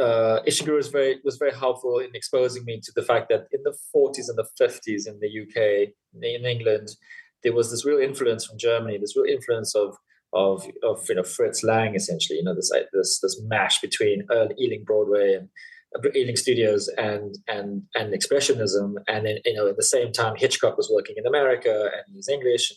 uh, 0.00 0.40
Ishiguro 0.46 0.76
was 0.76 0.88
very 0.88 1.20
was 1.24 1.36
very 1.36 1.54
helpful 1.54 1.98
in 1.98 2.10
exposing 2.14 2.64
me 2.64 2.80
to 2.82 2.92
the 2.94 3.02
fact 3.02 3.28
that 3.28 3.46
in 3.52 3.62
the 3.62 3.76
40s 3.94 4.28
and 4.28 4.36
the 4.36 4.48
50s 4.60 5.06
in 5.06 5.20
the 5.20 5.42
UK, 5.42 5.92
in 6.20 6.44
England, 6.44 6.88
there 7.42 7.52
was 7.52 7.70
this 7.70 7.84
real 7.84 7.98
influence 7.98 8.44
from 8.44 8.58
Germany, 8.58 8.98
this 8.98 9.16
real 9.16 9.32
influence 9.32 9.74
of 9.74 9.96
of 10.32 10.66
of 10.82 11.04
you 11.08 11.14
know 11.14 11.22
Fritz 11.22 11.62
Lang 11.62 11.94
essentially, 11.94 12.38
you 12.38 12.44
know 12.44 12.54
this 12.54 12.70
this 12.92 13.20
this 13.20 13.40
mash 13.44 13.80
between 13.80 14.26
early 14.30 14.54
Ealing 14.58 14.84
Broadway 14.84 15.34
and 15.34 15.48
uh, 15.96 16.08
Ealing 16.16 16.36
Studios 16.36 16.88
and 16.98 17.36
and 17.46 17.82
and 17.94 18.12
expressionism, 18.12 18.96
and 19.06 19.26
then 19.26 19.38
you 19.44 19.54
know 19.54 19.68
at 19.68 19.76
the 19.76 19.82
same 19.82 20.12
time 20.12 20.34
Hitchcock 20.36 20.76
was 20.76 20.90
working 20.92 21.16
in 21.18 21.26
America 21.26 21.90
and 21.94 22.04
he 22.08 22.16
was 22.16 22.28
English, 22.28 22.72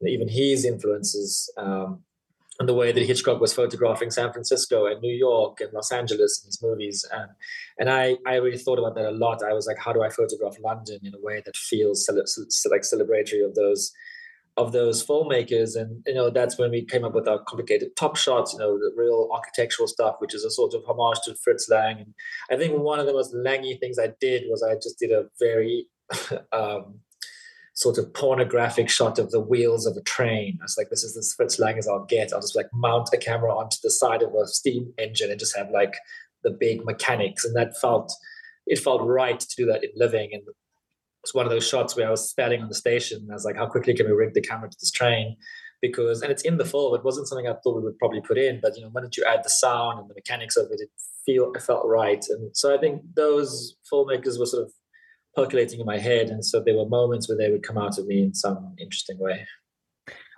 and 0.00 0.10
even 0.10 0.28
his 0.28 0.64
influences 0.66 1.50
um, 1.56 2.02
and 2.60 2.68
the 2.68 2.74
way 2.74 2.92
that 2.92 3.06
Hitchcock 3.06 3.40
was 3.40 3.54
photographing 3.54 4.10
San 4.10 4.32
Francisco 4.32 4.84
and 4.84 5.00
New 5.00 5.14
York 5.14 5.62
and 5.62 5.72
Los 5.72 5.90
Angeles 5.90 6.42
in 6.44 6.48
his 6.48 6.60
movies. 6.62 7.06
And, 7.10 7.30
and 7.78 7.88
I, 7.88 8.18
I 8.26 8.34
really 8.34 8.58
thought 8.58 8.78
about 8.78 8.94
that 8.96 9.06
a 9.06 9.12
lot. 9.12 9.42
I 9.42 9.54
was 9.54 9.66
like, 9.66 9.78
how 9.78 9.94
do 9.94 10.02
I 10.02 10.10
photograph 10.10 10.56
London 10.62 11.00
in 11.02 11.14
a 11.14 11.20
way 11.20 11.42
that 11.46 11.56
feels 11.56 12.06
like 12.06 12.82
celebratory 12.82 13.44
of 13.44 13.54
those 13.54 13.92
of 14.56 14.72
those 14.72 15.06
filmmakers 15.06 15.80
and 15.80 16.02
you 16.06 16.12
know 16.12 16.28
that's 16.28 16.58
when 16.58 16.72
we 16.72 16.84
came 16.84 17.04
up 17.04 17.14
with 17.14 17.28
our 17.28 17.38
complicated 17.44 17.94
top 17.96 18.16
shots 18.16 18.52
you 18.52 18.58
know 18.58 18.76
the 18.76 18.92
real 18.96 19.28
architectural 19.32 19.86
stuff 19.86 20.16
which 20.18 20.34
is 20.34 20.44
a 20.44 20.50
sort 20.50 20.74
of 20.74 20.82
homage 20.84 21.18
to 21.24 21.34
fritz 21.36 21.68
lang 21.68 21.98
and 21.98 22.14
i 22.50 22.56
think 22.56 22.76
one 22.76 22.98
of 22.98 23.06
the 23.06 23.12
most 23.12 23.32
langy 23.32 23.76
things 23.76 23.96
i 23.96 24.08
did 24.20 24.42
was 24.48 24.60
i 24.62 24.74
just 24.74 24.98
did 24.98 25.12
a 25.12 25.24
very 25.38 25.86
um, 26.52 26.98
sort 27.74 27.98
of 27.98 28.12
pornographic 28.12 28.90
shot 28.90 29.18
of 29.18 29.30
the 29.30 29.40
wheels 29.40 29.86
of 29.86 29.96
a 29.96 30.02
train. 30.02 30.58
I 30.60 30.64
was 30.64 30.76
like, 30.76 30.90
this 30.90 31.04
is 31.04 31.16
as 31.16 31.32
Fritz 31.34 31.58
Lang 31.58 31.78
as 31.78 31.88
I'll 31.88 32.04
get. 32.04 32.32
I'll 32.32 32.40
just 32.40 32.56
like 32.56 32.68
mount 32.72 33.10
a 33.12 33.16
camera 33.16 33.54
onto 33.54 33.76
the 33.82 33.90
side 33.90 34.22
of 34.22 34.34
a 34.34 34.46
steam 34.46 34.92
engine 34.98 35.30
and 35.30 35.38
just 35.38 35.56
have 35.56 35.70
like 35.70 35.94
the 36.42 36.50
big 36.50 36.84
mechanics. 36.84 37.44
And 37.44 37.54
that 37.56 37.78
felt, 37.80 38.12
it 38.66 38.78
felt 38.78 39.02
right 39.02 39.38
to 39.38 39.56
do 39.56 39.66
that 39.66 39.84
in 39.84 39.90
living. 39.94 40.30
And 40.32 40.42
it's 41.22 41.34
one 41.34 41.46
of 41.46 41.50
those 41.50 41.66
shots 41.66 41.96
where 41.96 42.08
I 42.08 42.10
was 42.10 42.28
standing 42.28 42.62
on 42.62 42.68
the 42.68 42.74
station. 42.74 43.26
I 43.30 43.34
was 43.34 43.44
like, 43.44 43.56
how 43.56 43.66
quickly 43.66 43.94
can 43.94 44.06
we 44.06 44.12
rig 44.12 44.34
the 44.34 44.40
camera 44.40 44.68
to 44.68 44.76
this 44.80 44.90
train? 44.90 45.36
Because, 45.80 46.20
and 46.22 46.30
it's 46.30 46.42
in 46.42 46.58
the 46.58 46.64
film, 46.64 46.94
it 46.94 47.04
wasn't 47.04 47.28
something 47.28 47.46
I 47.46 47.54
thought 47.54 47.76
we 47.76 47.82
would 47.82 47.98
probably 47.98 48.20
put 48.20 48.36
in, 48.36 48.60
but 48.60 48.76
you 48.76 48.82
know, 48.82 48.90
why 48.92 49.00
don't 49.00 49.16
you 49.16 49.24
add 49.24 49.42
the 49.42 49.50
sound 49.50 49.98
and 49.98 50.10
the 50.10 50.14
mechanics 50.14 50.56
of 50.56 50.66
it, 50.66 50.80
it 50.80 50.90
feel, 51.24 51.52
it 51.54 51.62
felt 51.62 51.86
right. 51.86 52.22
And 52.28 52.54
so 52.54 52.74
I 52.74 52.78
think 52.78 53.00
those 53.14 53.76
filmmakers 53.90 54.38
were 54.38 54.44
sort 54.44 54.64
of 54.64 54.72
percolating 55.34 55.80
in 55.80 55.86
my 55.86 55.98
head. 55.98 56.28
And 56.28 56.44
so 56.44 56.60
there 56.60 56.76
were 56.76 56.88
moments 56.88 57.28
where 57.28 57.38
they 57.38 57.50
would 57.50 57.62
come 57.62 57.78
out 57.78 57.98
of 57.98 58.06
me 58.06 58.22
in 58.22 58.34
some 58.34 58.74
interesting 58.78 59.18
way. 59.18 59.46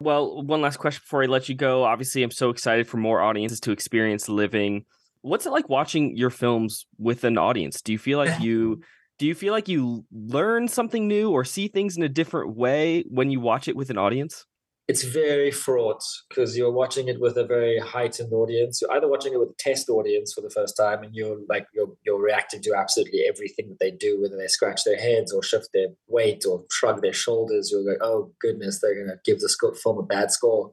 Well, 0.01 0.43
one 0.43 0.61
last 0.61 0.79
question 0.79 1.01
before 1.05 1.23
I 1.23 1.27
let 1.27 1.49
you 1.49 1.55
go. 1.55 1.85
Obviously, 1.85 2.23
I'm 2.23 2.31
so 2.31 2.51
excited 2.51 2.89
for 2.89 2.97
more 2.97 3.21
audiences 3.21 3.61
to 3.61 3.71
experience 3.71 4.29
living. 4.29 4.85
What's 5.23 5.47
it 5.47 5.51
like 5.51 5.69
watching 5.69 6.17
your 6.17 6.31
films 6.31 6.87
with 6.99 7.25
an 7.25 7.39
audience? 7.39 7.81
Do 7.81 7.93
you 7.93 7.99
feel 7.99 8.19
like 8.19 8.41
you 8.41 8.83
do 9.19 9.27
you 9.27 9.35
feel 9.35 9.53
like 9.53 9.69
you 9.69 10.05
learn 10.11 10.67
something 10.67 11.07
new 11.07 11.31
or 11.31 11.45
see 11.45 11.69
things 11.69 11.97
in 11.97 12.03
a 12.03 12.09
different 12.09 12.57
way 12.57 13.05
when 13.09 13.31
you 13.31 13.39
watch 13.39 13.69
it 13.69 13.77
with 13.77 13.91
an 13.91 13.99
audience? 13.99 14.45
It's 14.89 15.05
very 15.05 15.51
fraught 15.51 16.03
because 16.29 16.57
you're 16.57 16.73
watching 16.73 17.07
it 17.09 17.21
with 17.21 17.37
a 17.37 17.45
very 17.45 17.79
heightened 17.79 18.33
audience. 18.33 18.81
You're 18.81 18.93
either 18.93 19.09
watching 19.09 19.33
it 19.33 19.39
with 19.39 19.51
a 19.51 19.55
test 19.59 19.89
audience 19.89 20.33
for 20.33 20.41
the 20.41 20.51
first 20.51 20.77
time, 20.77 21.05
and 21.05 21.15
you're 21.15 21.39
like 21.49 21.67
you're 21.73 21.93
you're 22.05 22.21
reacting 22.21 22.63
to 22.63 22.75
absolutely 22.75 23.21
everything 23.29 23.69
that 23.69 23.79
they 23.79 23.93
do, 23.93 24.21
whether 24.21 24.37
they 24.37 24.49
scratch 24.49 24.83
their 24.85 24.99
heads 24.99 25.33
or 25.33 25.43
shift 25.43 25.69
their 25.73 25.89
weight 26.09 26.45
or 26.49 26.65
shrug 26.71 27.01
their 27.01 27.13
shoulders. 27.13 27.71
You're 27.71 27.89
like, 27.89 28.03
oh 28.03 28.33
goodness, 28.41 28.81
they're 28.81 28.95
going 28.95 29.07
to 29.07 29.21
give 29.25 29.41
this 29.41 29.57
film 29.83 29.99
a 29.99 30.03
bad 30.03 30.33
score. 30.33 30.71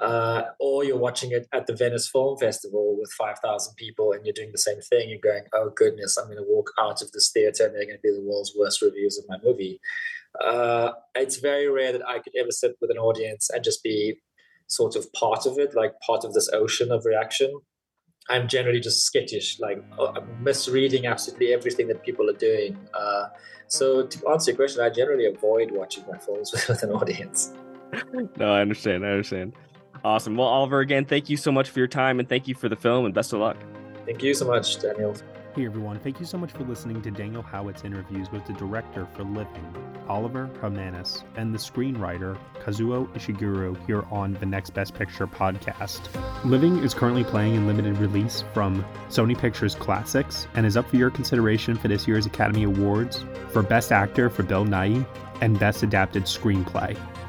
Uh, 0.00 0.42
or 0.58 0.82
you're 0.82 0.98
watching 0.98 1.30
it 1.30 1.46
at 1.52 1.68
the 1.68 1.76
Venice 1.76 2.10
Film 2.10 2.36
Festival 2.36 2.96
with 2.98 3.12
5,000 3.12 3.76
people 3.76 4.10
and 4.10 4.26
you're 4.26 4.32
doing 4.32 4.50
the 4.50 4.58
same 4.58 4.80
thing. 4.80 5.08
You're 5.08 5.20
going, 5.22 5.44
oh 5.54 5.70
goodness, 5.76 6.16
I'm 6.16 6.24
going 6.24 6.38
to 6.38 6.44
walk 6.48 6.72
out 6.80 7.00
of 7.00 7.12
this 7.12 7.30
theater 7.30 7.66
and 7.66 7.76
they're 7.76 7.86
going 7.86 7.98
to 7.98 8.02
be 8.02 8.10
the 8.10 8.20
world's 8.20 8.56
worst 8.58 8.82
reviews 8.82 9.16
of 9.18 9.24
my 9.28 9.38
movie 9.44 9.80
uh, 10.42 10.92
it's 11.14 11.36
very 11.36 11.68
rare 11.68 11.92
that 11.92 12.06
I 12.06 12.18
could 12.18 12.32
ever 12.38 12.50
sit 12.50 12.76
with 12.80 12.90
an 12.90 12.98
audience 12.98 13.50
and 13.50 13.62
just 13.62 13.82
be 13.82 14.16
sort 14.66 14.96
of 14.96 15.12
part 15.12 15.46
of 15.46 15.58
it, 15.58 15.74
like 15.74 15.92
part 16.00 16.24
of 16.24 16.32
this 16.34 16.48
ocean 16.52 16.90
of 16.90 17.04
reaction. 17.04 17.52
I'm 18.28 18.48
generally 18.48 18.80
just 18.80 19.04
skittish, 19.04 19.60
like 19.60 19.84
uh, 19.98 20.12
I'm 20.16 20.42
misreading 20.42 21.06
absolutely 21.06 21.52
everything 21.52 21.88
that 21.88 22.02
people 22.02 22.30
are 22.30 22.38
doing. 22.38 22.78
Uh, 22.94 23.26
so 23.66 24.06
to 24.06 24.28
answer 24.28 24.50
your 24.50 24.56
question, 24.56 24.82
I 24.82 24.88
generally 24.88 25.26
avoid 25.26 25.70
watching 25.70 26.04
my 26.10 26.18
films 26.18 26.52
with 26.68 26.82
an 26.82 26.92
audience. 26.92 27.52
no, 28.38 28.52
I 28.52 28.60
understand. 28.60 29.04
I 29.04 29.10
understand. 29.10 29.52
Awesome. 30.04 30.36
Well, 30.36 30.48
Oliver, 30.48 30.80
again, 30.80 31.04
thank 31.04 31.28
you 31.28 31.36
so 31.36 31.52
much 31.52 31.70
for 31.70 31.78
your 31.78 31.88
time 31.88 32.18
and 32.18 32.28
thank 32.28 32.48
you 32.48 32.54
for 32.54 32.68
the 32.68 32.76
film 32.76 33.04
and 33.04 33.14
best 33.14 33.32
of 33.32 33.40
luck. 33.40 33.56
Thank 34.04 34.22
you 34.22 34.34
so 34.34 34.46
much, 34.46 34.80
Daniel. 34.80 35.14
Hey 35.54 35.66
everyone, 35.66 36.00
thank 36.00 36.18
you 36.18 36.26
so 36.26 36.36
much 36.36 36.50
for 36.50 36.64
listening 36.64 37.00
to 37.02 37.12
Daniel 37.12 37.40
Howitt's 37.40 37.84
interviews 37.84 38.28
with 38.32 38.44
the 38.44 38.54
director 38.54 39.06
for 39.14 39.22
Living, 39.22 39.72
Oliver 40.08 40.50
Hermanus, 40.60 41.22
and 41.36 41.54
the 41.54 41.58
screenwriter 41.58 42.36
Kazuo 42.60 43.06
Ishiguro 43.14 43.76
here 43.86 44.02
on 44.10 44.32
the 44.40 44.46
Next 44.46 44.70
Best 44.70 44.94
Picture 44.94 45.28
podcast. 45.28 46.00
Living 46.44 46.78
is 46.78 46.92
currently 46.92 47.22
playing 47.22 47.54
in 47.54 47.68
limited 47.68 47.96
release 47.98 48.42
from 48.52 48.84
Sony 49.08 49.38
Pictures 49.38 49.76
Classics 49.76 50.48
and 50.54 50.66
is 50.66 50.76
up 50.76 50.88
for 50.88 50.96
your 50.96 51.10
consideration 51.10 51.76
for 51.76 51.86
this 51.86 52.08
year's 52.08 52.26
Academy 52.26 52.64
Awards 52.64 53.24
for 53.50 53.62
Best 53.62 53.92
Actor 53.92 54.30
for 54.30 54.42
Bill 54.42 54.64
Nighy 54.64 55.06
and 55.40 55.56
Best 55.60 55.84
Adapted 55.84 56.24
Screenplay. 56.24 56.98